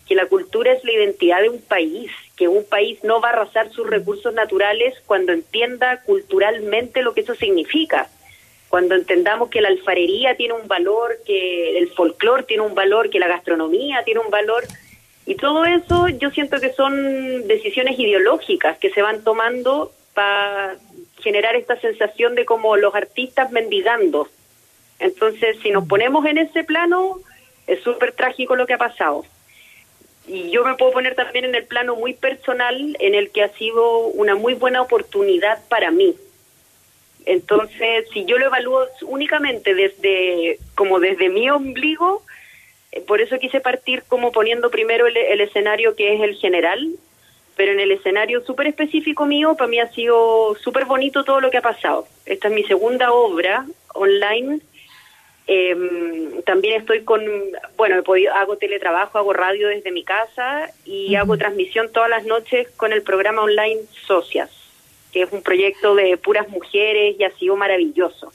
que 0.06 0.14
la 0.14 0.26
cultura 0.26 0.72
es 0.72 0.84
la 0.84 0.92
identidad 0.92 1.40
de 1.42 1.48
un 1.48 1.60
país, 1.60 2.10
que 2.36 2.48
un 2.48 2.64
país 2.64 3.02
no 3.02 3.20
va 3.20 3.30
a 3.30 3.32
arrasar 3.32 3.70
sus 3.72 3.86
recursos 3.88 4.32
naturales 4.34 4.94
cuando 5.06 5.32
entienda 5.32 6.02
culturalmente 6.02 7.02
lo 7.02 7.14
que 7.14 7.22
eso 7.22 7.34
significa. 7.34 8.08
Cuando 8.68 8.94
entendamos 8.94 9.50
que 9.50 9.60
la 9.60 9.68
alfarería 9.68 10.34
tiene 10.36 10.54
un 10.54 10.66
valor, 10.66 11.18
que 11.26 11.76
el 11.78 11.90
folclore 11.90 12.44
tiene 12.44 12.62
un 12.62 12.74
valor, 12.74 13.10
que 13.10 13.18
la 13.18 13.28
gastronomía 13.28 14.02
tiene 14.04 14.20
un 14.20 14.30
valor, 14.30 14.64
y 15.26 15.34
todo 15.36 15.64
eso 15.64 16.08
yo 16.08 16.30
siento 16.30 16.58
que 16.58 16.72
son 16.72 17.46
decisiones 17.46 17.98
ideológicas 17.98 18.78
que 18.78 18.90
se 18.90 19.02
van 19.02 19.22
tomando 19.22 19.92
para 20.14 20.76
generar 21.22 21.56
esta 21.56 21.80
sensación 21.80 22.34
de 22.34 22.44
como 22.44 22.76
los 22.76 22.94
artistas 22.94 23.50
mendigando 23.50 24.28
Entonces, 24.98 25.56
si 25.62 25.70
nos 25.70 25.86
ponemos 25.88 26.24
en 26.26 26.38
ese 26.38 26.64
plano, 26.64 27.20
es 27.66 27.82
súper 27.82 28.12
trágico 28.12 28.56
lo 28.56 28.66
que 28.66 28.74
ha 28.74 28.78
pasado. 28.78 29.24
Y 30.26 30.50
yo 30.50 30.64
me 30.64 30.76
puedo 30.76 30.92
poner 30.92 31.14
también 31.14 31.44
en 31.46 31.54
el 31.54 31.64
plano 31.66 31.96
muy 31.96 32.14
personal, 32.14 32.96
en 33.00 33.14
el 33.14 33.30
que 33.30 33.42
ha 33.42 33.48
sido 33.54 34.06
una 34.06 34.36
muy 34.36 34.54
buena 34.54 34.80
oportunidad 34.80 35.58
para 35.68 35.90
mí. 35.90 36.14
Entonces, 37.24 38.06
si 38.12 38.24
yo 38.24 38.38
lo 38.38 38.46
evalúo 38.46 38.86
únicamente 39.02 39.74
desde, 39.74 40.58
como 40.74 41.00
desde 41.00 41.28
mi 41.28 41.50
ombligo, 41.50 42.22
eh, 42.92 43.00
por 43.00 43.20
eso 43.20 43.38
quise 43.38 43.60
partir 43.60 44.02
como 44.08 44.32
poniendo 44.32 44.70
primero 44.70 45.06
el, 45.06 45.16
el 45.16 45.40
escenario 45.40 45.94
que 45.96 46.14
es 46.14 46.20
el 46.20 46.36
general, 46.36 46.94
pero 47.56 47.72
en 47.72 47.80
el 47.80 47.92
escenario 47.92 48.44
súper 48.44 48.68
específico 48.68 49.26
mío, 49.26 49.54
para 49.56 49.68
mí 49.68 49.78
ha 49.80 49.92
sido 49.92 50.54
súper 50.56 50.84
bonito 50.84 51.24
todo 51.24 51.40
lo 51.40 51.50
que 51.50 51.58
ha 51.58 51.62
pasado. 51.62 52.06
Esta 52.26 52.48
es 52.48 52.54
mi 52.54 52.64
segunda 52.64 53.12
obra 53.12 53.66
online 53.94 54.60
eh, 55.46 56.40
también 56.46 56.80
estoy 56.80 57.02
con, 57.02 57.22
bueno, 57.76 57.98
he 57.98 58.02
podido, 58.02 58.32
hago 58.34 58.56
teletrabajo, 58.56 59.18
hago 59.18 59.32
radio 59.32 59.68
desde 59.68 59.90
mi 59.90 60.04
casa 60.04 60.70
y 60.84 61.14
hago 61.16 61.36
transmisión 61.36 61.90
todas 61.92 62.08
las 62.08 62.24
noches 62.24 62.68
con 62.76 62.92
el 62.92 63.02
programa 63.02 63.42
online 63.42 63.80
Socias, 64.06 64.50
que 65.12 65.22
es 65.22 65.32
un 65.32 65.42
proyecto 65.42 65.94
de 65.94 66.16
puras 66.16 66.48
mujeres 66.48 67.16
y 67.18 67.24
ha 67.24 67.30
sido 67.32 67.56
maravilloso. 67.56 68.32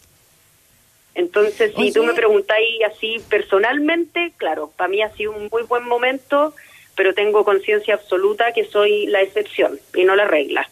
Entonces, 1.16 1.74
si 1.76 1.92
tú 1.92 2.04
me 2.04 2.14
preguntáis 2.14 2.84
así 2.84 3.18
personalmente, 3.30 4.34
claro, 4.38 4.72
para 4.76 4.88
mí 4.88 5.02
ha 5.02 5.10
sido 5.14 5.32
un 5.32 5.48
muy 5.52 5.64
buen 5.64 5.88
momento, 5.88 6.54
pero 6.98 7.14
tengo 7.14 7.46
conciencia 7.46 7.94
absoluta 7.94 8.52
que 8.52 8.66
soy 8.66 9.06
la 9.06 9.22
excepción 9.22 9.80
y 9.96 10.04
no 10.04 10.16
la 10.16 10.26
regla. 10.26 10.68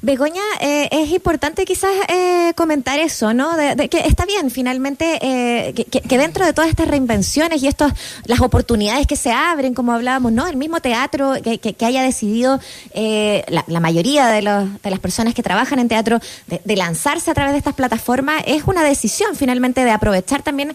Begoña, 0.00 0.42
eh, 0.60 0.88
es 0.90 1.10
importante 1.10 1.64
quizás 1.64 1.90
eh, 2.08 2.52
comentar 2.56 2.98
eso, 2.98 3.34
¿no? 3.34 3.52
Que 3.88 4.00
está 4.04 4.26
bien, 4.26 4.50
finalmente, 4.50 5.18
eh, 5.22 5.74
que, 5.74 6.18
dentro 6.18 6.44
de 6.44 6.52
todas 6.52 6.70
estas 6.70 6.88
reinvenciones 6.88 7.62
y 7.62 7.68
estos, 7.68 7.92
las 8.24 8.40
oportunidades 8.40 9.06
que 9.06 9.16
se 9.16 9.30
abren, 9.30 9.74
como 9.74 9.92
hablábamos, 9.92 10.32
¿no? 10.32 10.46
El 10.46 10.56
mismo 10.56 10.80
teatro 10.80 11.34
que, 11.42 11.76
haya 11.84 12.02
decidido 12.02 12.60
la, 12.94 13.80
mayoría 13.80 14.28
de 14.28 14.42
las 14.42 15.00
personas 15.00 15.34
que 15.34 15.42
trabajan 15.42 15.78
en 15.78 15.88
teatro 15.88 16.20
de, 16.46 16.76
lanzarse 16.76 17.30
a 17.30 17.34
través 17.34 17.52
de 17.52 17.58
estas 17.58 17.74
plataformas 17.74 18.42
es 18.46 18.64
una 18.64 18.82
decisión 18.82 19.36
finalmente 19.36 19.84
de 19.84 19.90
aprovechar 19.90 20.42
también 20.42 20.74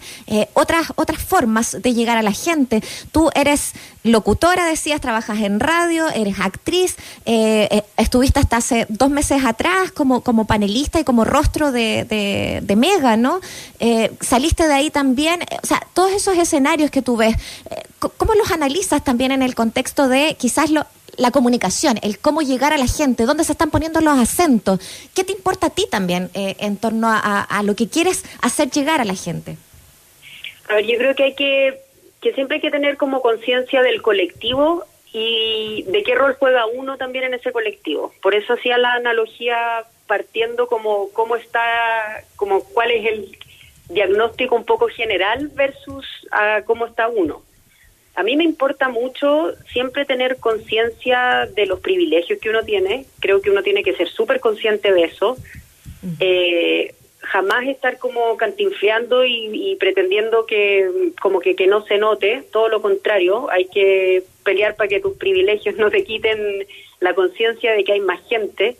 otras, 0.54 0.92
otras 0.96 1.20
formas 1.20 1.76
de 1.82 1.94
llegar 1.94 2.18
a 2.18 2.22
la 2.22 2.32
gente. 2.32 2.82
Tú 3.10 3.30
eres 3.34 3.72
locutora, 4.04 4.66
decías, 4.66 5.00
trabajas 5.00 5.40
en 5.40 5.60
radio, 5.60 6.08
eres 6.10 6.40
actriz, 6.40 6.96
estuviste 7.96 8.40
hasta 8.40 8.58
hace 8.58 8.86
dos 8.98 9.10
meses 9.10 9.44
atrás 9.44 9.92
como, 9.92 10.22
como 10.22 10.46
panelista 10.46 11.00
y 11.00 11.04
como 11.04 11.24
rostro 11.24 11.72
de, 11.72 12.04
de, 12.04 12.76
Mega, 12.76 13.16
¿no? 13.16 13.40
Eh, 13.80 14.10
saliste 14.20 14.66
de 14.68 14.74
ahí 14.74 14.90
también, 14.90 15.40
o 15.62 15.66
sea, 15.66 15.80
todos 15.94 16.12
esos 16.12 16.36
escenarios 16.36 16.90
que 16.90 17.02
tú 17.02 17.16
ves, 17.16 17.36
eh, 17.70 17.82
¿cómo 17.98 18.34
los 18.34 18.50
analizas 18.50 19.02
también 19.02 19.32
en 19.32 19.42
el 19.42 19.54
contexto 19.54 20.08
de 20.08 20.36
quizás 20.38 20.70
lo, 20.70 20.86
la 21.16 21.30
comunicación, 21.30 21.98
el 22.02 22.18
cómo 22.18 22.42
llegar 22.42 22.72
a 22.72 22.78
la 22.78 22.86
gente, 22.86 23.24
dónde 23.24 23.44
se 23.44 23.52
están 23.52 23.70
poniendo 23.70 24.00
los 24.00 24.18
acentos? 24.18 24.80
¿Qué 25.14 25.24
te 25.24 25.32
importa 25.32 25.68
a 25.68 25.70
ti 25.70 25.86
también 25.90 26.30
eh, 26.34 26.56
en 26.60 26.76
torno 26.76 27.08
a, 27.08 27.42
a, 27.42 27.62
lo 27.62 27.74
que 27.74 27.88
quieres 27.88 28.24
hacer 28.40 28.70
llegar 28.70 29.00
a 29.00 29.04
la 29.04 29.14
gente? 29.14 29.56
A 30.68 30.74
ver, 30.74 30.86
yo 30.86 30.98
creo 30.98 31.14
que 31.14 31.24
hay 31.24 31.34
que, 31.34 31.80
que 32.20 32.32
siempre 32.34 32.56
hay 32.56 32.60
que 32.60 32.70
tener 32.70 32.96
como 32.96 33.20
conciencia 33.20 33.82
del 33.82 34.02
colectivo 34.02 34.84
y 35.12 35.84
de 35.88 36.02
qué 36.02 36.14
rol 36.14 36.36
juega 36.38 36.66
uno 36.66 36.96
también 36.96 37.24
en 37.24 37.34
ese 37.34 37.52
colectivo. 37.52 38.12
Por 38.22 38.34
eso 38.34 38.54
hacía 38.54 38.78
la 38.78 38.94
analogía 38.94 39.84
partiendo 40.06 40.66
como 40.66 41.10
cómo 41.12 41.36
está, 41.36 42.24
como 42.36 42.62
cuál 42.64 42.90
es 42.90 43.06
el 43.06 43.38
diagnóstico 43.88 44.54
un 44.54 44.64
poco 44.64 44.88
general 44.88 45.48
versus 45.54 46.06
a 46.30 46.62
cómo 46.62 46.86
está 46.86 47.08
uno. 47.08 47.42
A 48.14 48.22
mí 48.22 48.36
me 48.36 48.44
importa 48.44 48.88
mucho 48.88 49.52
siempre 49.72 50.04
tener 50.04 50.38
conciencia 50.38 51.48
de 51.54 51.66
los 51.66 51.78
privilegios 51.80 52.40
que 52.40 52.50
uno 52.50 52.64
tiene. 52.64 53.06
Creo 53.20 53.40
que 53.40 53.50
uno 53.50 53.62
tiene 53.62 53.84
que 53.84 53.94
ser 53.94 54.08
súper 54.08 54.40
consciente 54.40 54.92
de 54.92 55.04
eso. 55.04 55.36
Eh, 56.18 56.94
jamás 57.28 57.66
estar 57.66 57.98
como 57.98 58.36
cantinfleando 58.36 59.24
y, 59.24 59.76
pretendiendo 59.78 60.46
que 60.46 61.12
como 61.20 61.40
que, 61.40 61.54
que 61.54 61.66
no 61.66 61.84
se 61.84 61.98
note, 61.98 62.42
todo 62.50 62.68
lo 62.68 62.80
contrario, 62.80 63.50
hay 63.50 63.66
que 63.66 64.24
pelear 64.44 64.76
para 64.76 64.88
que 64.88 65.00
tus 65.00 65.16
privilegios 65.16 65.76
no 65.76 65.90
te 65.90 66.04
quiten 66.04 66.66
la 67.00 67.14
conciencia 67.14 67.72
de 67.72 67.84
que 67.84 67.92
hay 67.92 68.00
más 68.00 68.26
gente, 68.28 68.76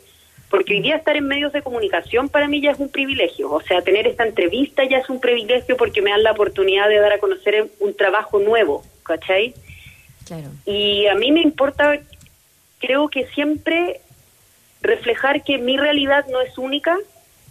porque 0.51 0.75
hoy 0.75 0.81
día 0.81 0.97
estar 0.97 1.17
en 1.17 1.29
medios 1.29 1.53
de 1.53 1.61
comunicación 1.61 2.31
para 2.31 2.49
mí 2.49 2.63
ya 2.63 2.71
es 2.71 2.79
un 2.79 2.89
privilegio, 2.89 3.51
o 3.51 3.61
sea, 3.61 3.83
tener 3.83 4.07
esta 4.07 4.27
entrevista 4.27 4.83
ya 4.85 4.99
es 4.99 5.11
un 5.11 5.21
privilegio 5.21 5.77
porque 5.77 6.01
me 6.01 6.11
dan 6.11 6.23
la 6.23 6.33
oportunidad 6.33 6.89
de 6.89 7.01
dar 7.01 7.13
a 7.13 7.19
conocer 7.19 7.69
un 7.81 7.95
trabajo 7.95 8.39
nuevo, 8.39 8.83
¿cachai? 9.03 9.55
Claro. 10.27 10.49
Y 10.65 11.07
a 11.07 11.15
mí 11.15 11.33
me 11.33 11.43
importa, 11.43 12.01
creo 12.79 13.09
que 13.09 13.27
siempre 13.29 14.01
reflejar 14.81 15.45
que 15.45 15.59
mi 15.59 15.77
realidad 15.77 16.25
no 16.31 16.41
es 16.41 16.57
única, 16.57 16.97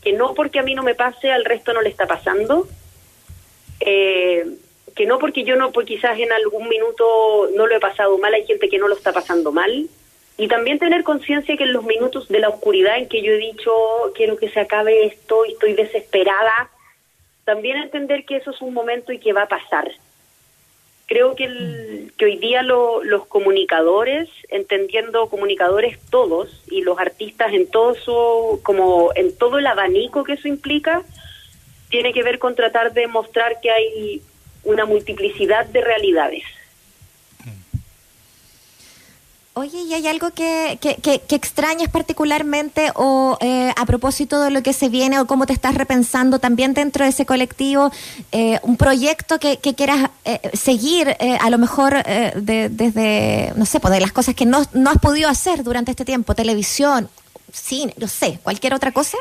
que 0.02 0.14
no 0.14 0.34
porque 0.34 0.60
a 0.60 0.64
mí 0.64 0.76
no 0.76 0.84
me 0.84 0.96
pase, 0.96 1.32
al 1.32 1.46
resto 1.46 1.74
no 1.74 1.82
le 1.82 1.90
está 1.90 2.08
pasando. 2.08 2.68
Eh, 3.80 4.46
que 4.96 5.06
no 5.06 5.20
porque 5.20 5.44
yo 5.44 5.56
no, 5.56 5.72
pues 5.72 5.86
quizás 5.86 6.18
en 6.18 6.32
algún 6.32 6.68
minuto 6.68 7.50
no 7.56 7.68
lo 7.68 7.76
he 7.76 7.80
pasado 7.80 8.18
mal, 8.18 8.34
hay 8.34 8.46
gente 8.46 8.68
que 8.68 8.80
no 8.80 8.88
lo 8.88 8.96
está 8.96 9.14
pasando 9.14 9.52
mal. 9.52 9.88
Y 10.38 10.48
también 10.48 10.80
tener 10.80 11.04
conciencia 11.04 11.56
que 11.56 11.64
en 11.64 11.74
los 11.74 11.84
minutos 11.84 12.28
de 12.28 12.40
la 12.40 12.50
oscuridad 12.50 12.98
en 12.98 13.08
que 13.08 13.22
yo 13.22 13.32
he 13.32 13.38
dicho, 13.38 13.72
quiero 14.16 14.38
que 14.38 14.50
se 14.50 14.60
acabe 14.60 15.06
esto 15.06 15.46
y 15.46 15.54
estoy 15.54 15.74
desesperada, 15.74 16.70
también 17.44 17.78
entender 17.78 18.26
que 18.26 18.38
eso 18.38 18.52
es 18.52 18.62
un 18.62 18.74
momento 18.74 19.12
y 19.12 19.20
que 19.20 19.34
va 19.34 19.44
a 19.44 19.48
pasar. 19.48 19.92
Creo 21.08 21.36
que, 21.36 21.46
el, 21.46 22.12
que 22.18 22.26
hoy 22.26 22.38
día 22.38 22.64
los 22.64 23.26
comunicadores, 23.28 24.30
entendiendo 24.50 25.30
comunicadores 25.30 26.00
todos 26.10 26.64
y 26.70 26.82
los 26.82 27.00
artistas 27.00 27.54
en 27.54 27.70
todo 27.72 27.96
su, 27.96 28.60
como 28.62 29.12
en 29.16 29.36
todo 29.38 29.58
el 29.58 29.68
abanico 29.68 30.26
que 30.26 30.34
eso 30.34 30.50
implica, 30.50 31.04
tiene 31.90 32.12
que 32.12 32.24
ver 32.24 32.40
con 32.40 32.56
tratar 32.56 32.94
de 32.94 33.08
mostrar 33.08 33.62
que 33.62 33.72
hay 33.72 34.22
una 34.66 34.86
multiplicidad 34.86 35.66
de 35.68 35.80
realidades. 35.80 36.44
Oye, 39.58 39.80
¿y 39.82 39.94
hay 39.96 40.06
algo 40.06 40.30
que, 40.30 40.78
que, 40.80 40.98
que, 41.02 41.36
extrañas 41.36 41.90
particularmente 41.90 42.92
o 42.94 43.40
eh, 43.42 43.72
a 43.76 43.88
propósito 43.88 44.40
de 44.40 44.52
lo 44.52 44.62
que 44.62 44.72
se 44.72 44.88
viene 44.88 45.20
o 45.20 45.26
cómo 45.26 45.48
te 45.48 45.54
estás 45.54 45.74
repensando 45.74 46.38
también 46.38 46.76
dentro 46.76 47.04
de 47.04 47.10
ese 47.10 47.26
colectivo? 47.26 47.90
Eh, 48.32 48.60
un 48.62 48.78
proyecto 48.78 49.40
que, 49.40 49.58
quieras 49.58 50.12
eh, 50.26 50.40
seguir 50.54 51.18
a 51.40 51.50
lo 51.50 51.58
mejor 51.58 51.96
desde, 52.36 53.52
no 53.56 53.66
sé, 53.66 53.80
pues 53.80 53.92
de 53.96 54.00
las 54.00 54.12
cosas 54.12 54.36
que 54.36 54.46
no, 54.46 54.62
no 54.74 54.92
has 54.92 55.00
podido 55.00 55.28
hacer 55.28 55.64
durante 55.64 55.90
este 55.90 56.06
tiempo, 56.06 56.36
televisión, 56.36 57.10
cine, 57.52 57.96
no 57.98 58.08
sé, 58.08 58.38
cualquier 58.44 58.76
otra 58.76 58.92
cosa? 58.92 59.18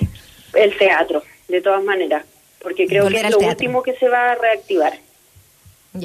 El 0.52 0.76
teatro, 0.76 1.23
de 1.49 1.62
todas 1.62 1.83
maneras, 1.83 2.26
porque 2.62 2.87
creo 2.87 3.09
que 3.09 3.21
es 3.23 3.31
lo 3.31 3.38
último 3.38 3.83
que 3.83 3.95
se 3.95 4.07
va 4.07 4.33
a 4.33 4.35
reactivar. 4.35 5.05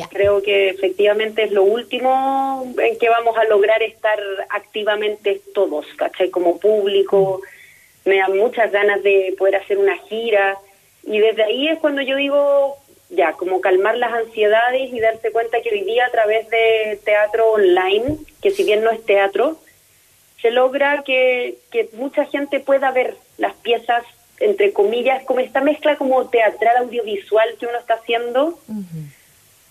Creo 0.09 0.41
que 0.41 0.69
efectivamente 0.69 1.43
es 1.43 1.51
lo 1.51 1.63
último 1.63 2.73
en 2.77 2.97
que 2.97 3.09
vamos 3.09 3.37
a 3.37 3.45
lograr 3.45 3.81
estar 3.83 4.19
activamente 4.49 5.41
todos, 5.53 5.85
¿cachai? 5.97 6.29
Como 6.29 6.59
público, 6.59 7.41
me 8.05 8.17
dan 8.17 8.37
muchas 8.37 8.71
ganas 8.71 9.01
de 9.03 9.35
poder 9.37 9.55
hacer 9.57 9.77
una 9.77 9.97
gira. 9.97 10.57
Y 11.03 11.19
desde 11.19 11.43
ahí 11.43 11.67
es 11.67 11.79
cuando 11.79 12.01
yo 12.01 12.15
digo, 12.15 12.77
ya, 13.09 13.33
como 13.33 13.61
calmar 13.61 13.97
las 13.97 14.13
ansiedades 14.13 14.93
y 14.93 14.99
darse 14.99 15.31
cuenta 15.31 15.61
que 15.61 15.69
hoy 15.69 15.83
día 15.83 16.05
a 16.05 16.11
través 16.11 16.49
de 16.49 16.99
teatro 17.03 17.51
online, 17.51 18.17
que 18.41 18.51
si 18.51 18.63
bien 18.63 18.83
no 18.83 18.91
es 18.91 19.05
teatro, 19.05 19.57
se 20.41 20.51
logra 20.51 21.03
que, 21.03 21.57
que 21.71 21.89
mucha 21.93 22.25
gente 22.25 22.59
pueda 22.59 22.91
ver 22.91 23.15
las 23.37 23.53
piezas, 23.55 24.03
entre 24.39 24.73
comillas, 24.73 25.23
como 25.23 25.39
esta 25.39 25.61
mezcla 25.61 25.97
como 25.97 26.29
teatral 26.29 26.77
audiovisual 26.77 27.47
que 27.59 27.67
uno 27.67 27.77
está 27.77 27.95
haciendo. 27.95 28.57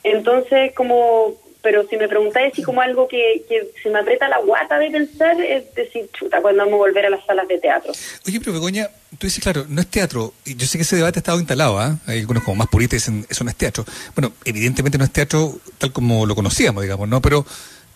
Entonces, 0.02 0.72
como, 0.74 1.34
pero 1.62 1.86
si 1.88 1.96
me 1.96 2.08
preguntáis 2.08 2.54
si 2.54 2.62
como 2.62 2.80
algo 2.80 3.06
que, 3.06 3.44
que 3.48 3.70
se 3.82 3.90
me 3.90 3.98
aprieta 3.98 4.28
la 4.28 4.38
guata 4.38 4.78
de 4.78 4.90
pensar, 4.90 5.40
es 5.40 5.74
decir, 5.74 6.08
chuta, 6.12 6.40
cuando 6.40 6.64
vamos 6.64 6.74
a 6.74 6.78
volver 6.78 7.06
a 7.06 7.10
las 7.10 7.24
salas 7.26 7.46
de 7.48 7.58
teatro. 7.58 7.92
Oye, 8.26 8.40
pero 8.40 8.52
Begoña, 8.52 8.88
tú 9.18 9.26
dices, 9.26 9.42
claro, 9.42 9.66
no 9.68 9.80
es 9.80 9.86
teatro, 9.88 10.32
yo 10.44 10.66
sé 10.66 10.78
que 10.78 10.82
ese 10.82 10.96
debate 10.96 11.18
ha 11.18 11.20
estado 11.20 11.38
instalado, 11.38 11.78
¿ah? 11.78 11.98
hay 12.06 12.20
algunos 12.20 12.42
como 12.42 12.56
más 12.56 12.68
puristas 12.68 12.98
dicen, 12.98 13.26
eso 13.28 13.44
no 13.44 13.50
es 13.50 13.56
teatro. 13.56 13.84
Bueno, 14.14 14.32
evidentemente 14.44 14.96
no 14.96 15.04
es 15.04 15.12
teatro 15.12 15.58
tal 15.78 15.92
como 15.92 16.24
lo 16.24 16.34
conocíamos, 16.34 16.82
digamos, 16.82 17.08
¿no? 17.08 17.20
Pero, 17.20 17.44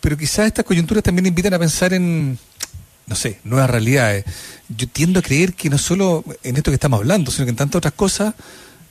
pero 0.00 0.16
quizás 0.16 0.46
estas 0.46 0.64
coyunturas 0.64 1.02
también 1.02 1.26
invitan 1.26 1.54
a 1.54 1.58
pensar 1.58 1.94
en, 1.94 2.38
no 3.06 3.14
sé, 3.14 3.40
nuevas 3.44 3.70
realidades. 3.70 4.24
Yo 4.68 4.88
tiendo 4.88 5.20
a 5.20 5.22
creer 5.22 5.54
que 5.54 5.70
no 5.70 5.78
solo 5.78 6.22
en 6.42 6.56
esto 6.56 6.70
que 6.70 6.76
estamos 6.76 7.00
hablando, 7.00 7.30
sino 7.30 7.46
que 7.46 7.50
en 7.50 7.56
tantas 7.56 7.78
otras 7.78 7.94
cosas 7.94 8.34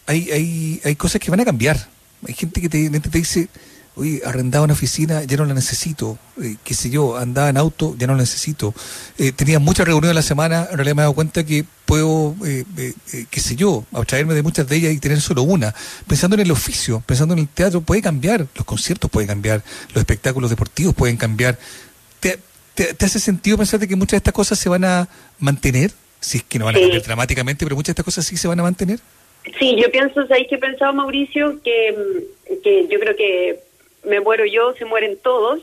hay, 0.08 0.32
hay, 0.32 0.82
hay 0.84 0.96
cosas 0.96 1.22
que 1.22 1.30
van 1.30 1.40
a 1.40 1.46
cambiar 1.46 1.94
hay 2.28 2.34
gente 2.34 2.62
que 2.62 2.70
te, 2.70 2.90
te 2.90 3.18
dice, 3.18 3.50
Oye, 3.96 4.24
arrendaba 4.26 4.64
una 4.64 4.74
oficina, 4.74 5.24
ya 5.24 5.38
no 5.38 5.46
la 5.46 5.54
necesito. 5.54 6.18
Eh, 6.42 6.56
qué 6.64 6.74
sé 6.74 6.90
yo, 6.90 7.16
andaba 7.16 7.50
en 7.50 7.58
auto, 7.58 7.96
ya 8.00 8.08
no 8.08 8.14
la 8.14 8.22
necesito. 8.22 8.74
Eh, 9.20 9.32
tenía 9.34 9.60
muchas 9.60 9.86
reuniones 9.86 10.12
a 10.12 10.14
la 10.16 10.24
semana, 10.24 10.68
en 10.72 10.78
realidad 10.78 10.96
me 10.96 11.02
he 11.02 11.04
dado 11.04 11.14
cuenta 11.14 11.46
que 11.46 11.64
puedo, 11.86 12.36
eh, 12.44 12.66
qué 13.30 13.40
sé 13.40 13.56
yo, 13.56 13.86
abstraerme 13.92 14.34
de 14.34 14.42
muchas 14.42 14.68
de 14.68 14.78
ellas 14.78 14.94
y 14.94 15.00
tener 15.00 15.22
solo 15.22 15.44
una. 15.44 15.76
Pensando 16.08 16.36
en 16.36 16.40
el 16.40 16.50
oficio, 16.50 17.04
pensando 17.06 17.36
en 17.36 17.42
el 17.42 17.48
teatro, 17.48 17.82
puede 17.82 18.02
cambiar, 18.02 18.48
los 18.56 18.66
conciertos 18.66 19.12
pueden 19.12 19.28
cambiar, 19.28 19.64
los 19.90 19.98
espectáculos 19.98 20.50
deportivos 20.50 20.96
pueden 20.96 21.18
cambiar. 21.18 21.60
¿Te, 22.20 22.40
hace 23.00 23.20
sentido 23.20 23.60
pensar 23.60 23.80
que 23.88 23.96
muchas 23.96 24.14
de 24.14 24.18
estas 24.18 24.34
cosas 24.34 24.58
se 24.58 24.70
van 24.70 24.86
a 24.86 25.08
mantener? 25.38 25.94
Si 26.20 26.40
es 26.40 26.44
que 26.44 26.58
no 26.58 26.66
van 26.66 26.78
a 26.78 26.80
cambiar 26.80 27.04
dramáticamente, 27.04 27.64
pero 27.64 27.76
muchas 27.76 27.90
de 27.90 27.92
estas 27.92 28.06
cosas 28.06 28.26
sí 28.26 28.38
se 28.38 28.48
van 28.48 28.60
a 28.60 28.64
mantener. 28.64 29.00
Sí, 29.60 29.76
yo 29.76 29.92
pienso, 29.92 30.26
¿sabéis 30.28 30.48
que 30.48 30.56
he 30.56 30.60
pensado, 30.60 30.94
Mauricio? 30.94 31.62
Que, 31.64 31.96
que 32.64 32.88
yo 32.88 33.00
creo 33.00 33.16
que 33.16 33.60
me 34.04 34.20
muero 34.22 34.46
yo, 34.46 34.74
se 34.74 34.86
mueren 34.86 35.18
todos, 35.18 35.62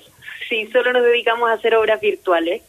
si 0.48 0.66
solo 0.68 0.92
nos 0.92 1.02
dedicamos 1.02 1.48
a 1.48 1.54
hacer 1.54 1.74
obras 1.74 2.00
virtuales. 2.00 2.62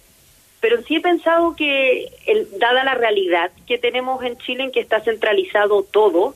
Pero 0.61 0.81
sí 0.83 0.97
he 0.97 1.01
pensado 1.01 1.55
que, 1.55 2.09
el, 2.27 2.47
dada 2.59 2.83
la 2.83 2.93
realidad 2.93 3.51
que 3.67 3.77
tenemos 3.77 4.23
en 4.23 4.37
Chile, 4.37 4.63
en 4.63 4.71
que 4.71 4.79
está 4.79 5.01
centralizado 5.01 5.83
todo, 5.83 6.35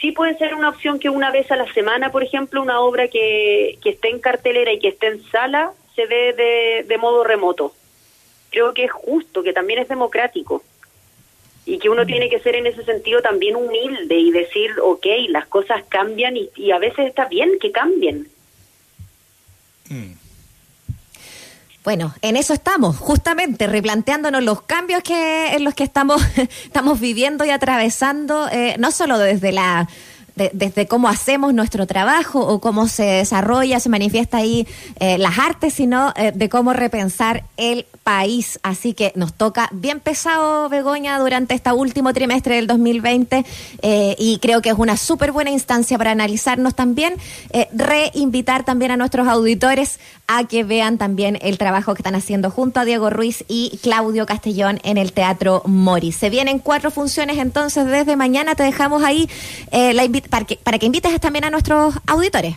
sí 0.00 0.12
puede 0.12 0.36
ser 0.36 0.54
una 0.54 0.68
opción 0.68 0.98
que 0.98 1.08
una 1.08 1.30
vez 1.30 1.50
a 1.50 1.56
la 1.56 1.72
semana, 1.72 2.10
por 2.10 2.22
ejemplo, 2.22 2.60
una 2.60 2.80
obra 2.80 3.08
que, 3.08 3.78
que 3.82 3.90
esté 3.90 4.08
en 4.08 4.18
cartelera 4.18 4.72
y 4.72 4.78
que 4.78 4.88
esté 4.88 5.06
en 5.06 5.22
sala, 5.30 5.72
se 5.94 6.06
ve 6.06 6.32
de, 6.32 6.84
de 6.86 6.98
modo 6.98 7.24
remoto. 7.24 7.72
Creo 8.50 8.74
que 8.74 8.84
es 8.84 8.90
justo, 8.90 9.42
que 9.42 9.52
también 9.52 9.78
es 9.78 9.88
democrático 9.88 10.62
y 11.66 11.78
que 11.78 11.88
uno 11.88 12.06
tiene 12.06 12.28
que 12.28 12.40
ser 12.40 12.56
en 12.56 12.66
ese 12.66 12.84
sentido 12.84 13.20
también 13.22 13.56
humilde 13.56 14.16
y 14.16 14.30
decir, 14.30 14.70
ok, 14.82 15.06
las 15.28 15.46
cosas 15.46 15.84
cambian 15.88 16.34
y, 16.36 16.70
a 16.72 16.78
veces 16.78 17.06
está 17.06 17.26
bien 17.26 17.50
que 17.60 17.70
cambien. 17.70 18.28
Mm. 19.88 20.12
Bueno, 21.82 22.14
en 22.20 22.36
eso 22.36 22.52
estamos, 22.52 22.98
justamente 22.98 23.66
replanteándonos 23.66 24.42
los 24.42 24.62
cambios 24.62 25.02
que 25.02 25.54
en 25.54 25.64
los 25.64 25.74
que 25.74 25.84
estamos 25.84 26.22
estamos 26.64 27.00
viviendo 27.00 27.44
y 27.44 27.50
atravesando, 27.50 28.48
eh, 28.50 28.76
no 28.78 28.90
solo 28.90 29.18
desde 29.18 29.52
la 29.52 29.88
desde 30.54 30.86
cómo 30.86 31.08
hacemos 31.08 31.52
nuestro 31.52 31.86
trabajo 31.86 32.40
o 32.40 32.60
cómo 32.60 32.88
se 32.88 33.04
desarrolla, 33.04 33.78
se 33.80 33.90
manifiesta 33.90 34.38
ahí 34.38 34.66
eh, 34.98 35.18
las 35.18 35.38
artes, 35.38 35.74
sino 35.74 36.14
eh, 36.16 36.32
de 36.34 36.48
cómo 36.48 36.72
repensar 36.72 37.44
el 37.58 37.84
país. 38.02 38.58
Así 38.62 38.94
que 38.94 39.12
nos 39.14 39.34
toca 39.34 39.68
bien 39.72 40.00
pesado, 40.00 40.68
Begoña, 40.70 41.18
durante 41.18 41.54
este 41.54 41.70
último 41.72 42.14
trimestre 42.14 42.56
del 42.56 42.66
2020 42.66 43.44
eh, 43.82 44.16
y 44.18 44.38
creo 44.38 44.62
que 44.62 44.70
es 44.70 44.78
una 44.78 44.96
súper 44.96 45.32
buena 45.32 45.50
instancia 45.50 45.98
para 45.98 46.12
analizarnos 46.12 46.74
también, 46.74 47.14
reinvitar 47.72 48.64
también 48.64 48.92
a 48.92 48.96
nuestros 48.96 49.28
auditores 49.28 50.00
a 50.26 50.44
que 50.44 50.64
vean 50.64 50.96
también 50.96 51.38
el 51.42 51.58
trabajo 51.58 51.94
que 51.94 52.00
están 52.00 52.14
haciendo 52.14 52.50
junto 52.50 52.80
a 52.80 52.84
Diego 52.84 53.10
Ruiz 53.10 53.44
y 53.48 53.78
Claudio 53.82 54.26
Castellón 54.26 54.80
en 54.84 54.96
el 54.96 55.12
Teatro 55.12 55.62
Mori. 55.66 56.12
Se 56.12 56.30
vienen 56.30 56.58
cuatro 56.58 56.90
funciones 56.90 57.38
entonces 57.38 57.86
desde 57.86 58.16
mañana, 58.16 58.54
te 58.54 58.62
dejamos 58.62 59.02
ahí 59.02 59.28
la 59.70 60.04
invitación 60.04 60.29
para 60.30 60.44
que, 60.46 60.56
para 60.56 60.78
que 60.78 60.86
invites 60.86 61.20
también 61.20 61.44
a 61.44 61.50
nuestros 61.50 61.94
auditores. 62.06 62.56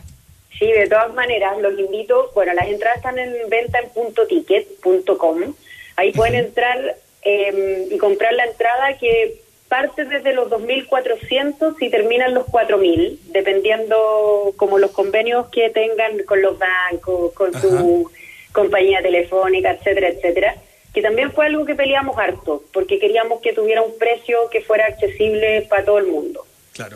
Sí, 0.57 0.71
de 0.71 0.87
todas 0.87 1.13
maneras, 1.13 1.57
los 1.59 1.77
invito. 1.77 2.31
Bueno, 2.35 2.53
las 2.53 2.67
entradas 2.67 2.97
están 2.97 3.19
en 3.19 3.49
venta 3.49 3.79
en 3.79 3.89
puntoticket.com. 3.89 5.53
Ahí 5.95 6.11
pueden 6.11 6.35
entrar 6.35 6.95
em, 7.23 7.91
y 7.91 7.97
comprar 7.97 8.33
la 8.33 8.45
entrada 8.45 8.97
que 8.97 9.41
parte 9.67 10.05
desde 10.05 10.33
los 10.33 10.49
2.400 10.49 11.75
y 11.79 11.89
terminan 11.89 12.35
los 12.35 12.45
4.000, 12.45 13.17
dependiendo 13.31 14.53
como 14.55 14.77
los 14.77 14.91
convenios 14.91 15.47
que 15.49 15.71
tengan 15.71 16.23
con 16.25 16.41
los 16.41 16.57
bancos, 16.59 17.33
con 17.33 17.51
su 17.59 18.11
compañía 18.51 19.01
telefónica, 19.01 19.71
etcétera, 19.71 20.09
etcétera. 20.09 20.55
Que 20.93 21.01
también 21.01 21.31
fue 21.31 21.47
algo 21.47 21.65
que 21.65 21.73
peleamos 21.73 22.15
harto, 22.19 22.63
porque 22.71 22.99
queríamos 22.99 23.41
que 23.41 23.53
tuviera 23.53 23.81
un 23.81 23.97
precio 23.97 24.37
que 24.51 24.61
fuera 24.61 24.85
accesible 24.85 25.63
para 25.67 25.83
todo 25.83 25.97
el 25.97 26.05
mundo. 26.05 26.45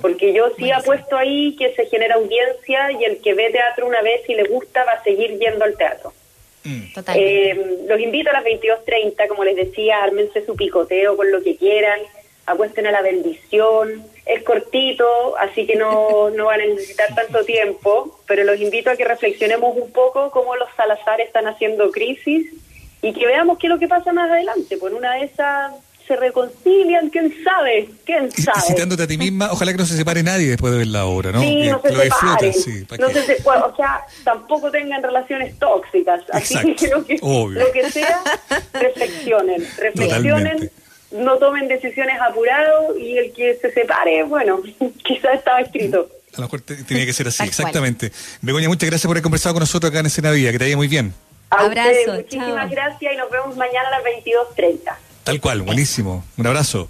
Porque 0.01 0.33
yo 0.33 0.49
sí 0.57 0.71
apuesto 0.71 1.17
ahí 1.17 1.55
que 1.55 1.73
se 1.75 1.85
genera 1.85 2.15
audiencia 2.15 2.91
y 2.91 3.03
el 3.03 3.21
que 3.21 3.33
ve 3.33 3.51
teatro 3.51 3.85
una 3.85 4.01
vez 4.01 4.27
y 4.27 4.33
le 4.33 4.43
gusta 4.45 4.83
va 4.83 4.93
a 4.93 5.03
seguir 5.03 5.37
yendo 5.37 5.63
al 5.65 5.77
teatro. 5.77 6.13
Mm. 6.63 6.83
Eh, 7.15 7.85
los 7.87 7.99
invito 7.99 8.29
a 8.31 8.33
las 8.33 8.43
22.30, 8.43 9.27
como 9.27 9.43
les 9.43 9.55
decía, 9.55 10.03
ármense 10.03 10.45
su 10.45 10.55
picoteo 10.55 11.15
con 11.15 11.31
lo 11.31 11.43
que 11.43 11.55
quieran, 11.55 11.99
apuesten 12.45 12.87
a 12.87 12.91
la 12.91 13.01
bendición. 13.01 14.03
Es 14.25 14.43
cortito, 14.43 15.37
así 15.37 15.67
que 15.67 15.75
no, 15.75 16.29
no 16.35 16.45
van 16.45 16.61
a 16.61 16.65
necesitar 16.65 17.13
tanto 17.13 17.45
tiempo, 17.45 18.19
pero 18.27 18.43
los 18.43 18.59
invito 18.59 18.89
a 18.89 18.95
que 18.95 19.05
reflexionemos 19.05 19.77
un 19.77 19.91
poco 19.91 20.31
cómo 20.31 20.55
los 20.55 20.69
Salazar 20.75 21.21
están 21.21 21.47
haciendo 21.47 21.91
crisis 21.91 22.51
y 23.01 23.13
que 23.13 23.27
veamos 23.27 23.59
qué 23.59 23.67
es 23.67 23.71
lo 23.71 23.79
que 23.79 23.87
pasa 23.87 24.11
más 24.11 24.31
adelante. 24.31 24.77
Por 24.77 24.93
una 24.93 25.13
de 25.13 25.25
esas 25.25 25.73
se 26.07 26.15
reconcilian, 26.15 27.09
quién 27.09 27.33
sabe, 27.43 27.89
quién 28.05 28.31
sabe. 28.31 28.59
Y 28.59 28.61
citándote 28.69 29.03
a 29.03 29.07
ti 29.07 29.17
misma, 29.17 29.51
ojalá 29.51 29.73
que 29.73 29.77
no 29.77 29.85
se 29.85 29.97
separe 29.97 30.23
nadie 30.23 30.49
después 30.49 30.71
de 30.71 30.79
ver 30.79 30.87
la 30.87 31.05
obra, 31.05 31.31
¿no? 31.31 31.41
Sí, 31.41 31.69
no 31.69 31.81
se 31.81 31.89
separen. 31.89 32.53
no 32.99 33.09
se 33.09 33.37
o 33.45 33.75
sea, 33.75 34.01
tampoco 34.23 34.71
tengan 34.71 35.03
relaciones 35.03 35.57
tóxicas. 35.59 36.21
Así 36.31 36.75
que 36.75 36.87
lo 36.95 37.05
que, 37.05 37.19
lo 37.21 37.71
que 37.73 37.91
sea, 37.91 38.21
reflexionen, 38.73 39.67
reflexionen. 39.77 40.71
No 41.11 41.37
tomen 41.37 41.69
decisiones 41.69 42.19
apurado 42.19 42.97
y 42.97 43.17
el 43.17 43.31
que 43.31 43.57
se 43.61 43.71
separe, 43.71 44.23
bueno, 44.23 44.61
quizás 45.03 45.35
estaba 45.35 45.61
escrito. 45.61 46.09
A 46.33 46.41
lo 46.41 46.43
mejor 46.43 46.61
tenía 46.61 47.05
que 47.05 47.13
ser 47.13 47.27
así, 47.27 47.43
exactamente. 47.43 48.11
Begoña, 48.41 48.67
muchas 48.67 48.89
gracias 48.89 49.07
por 49.07 49.15
haber 49.15 49.23
conversado 49.23 49.55
con 49.55 49.61
nosotros 49.61 49.89
acá 49.89 50.01
en 50.01 50.07
Escena 50.07 50.31
Vida, 50.31 50.51
que 50.51 50.59
te 50.59 50.65
vaya 50.65 50.77
muy 50.77 50.87
bien. 50.87 51.13
Abrazo, 51.49 52.13
muchísimas 52.13 52.69
gracias 52.69 53.13
y 53.13 53.17
nos 53.17 53.31
vemos 53.31 53.55
mañana 53.55 53.87
a 53.87 53.91
las 53.91 54.03
22.30. 54.03 55.06
Tal 55.27 55.41
cual, 55.41 55.61
buenísimo. 55.61 56.23
Un 56.37 56.47
abrazo. 56.47 56.87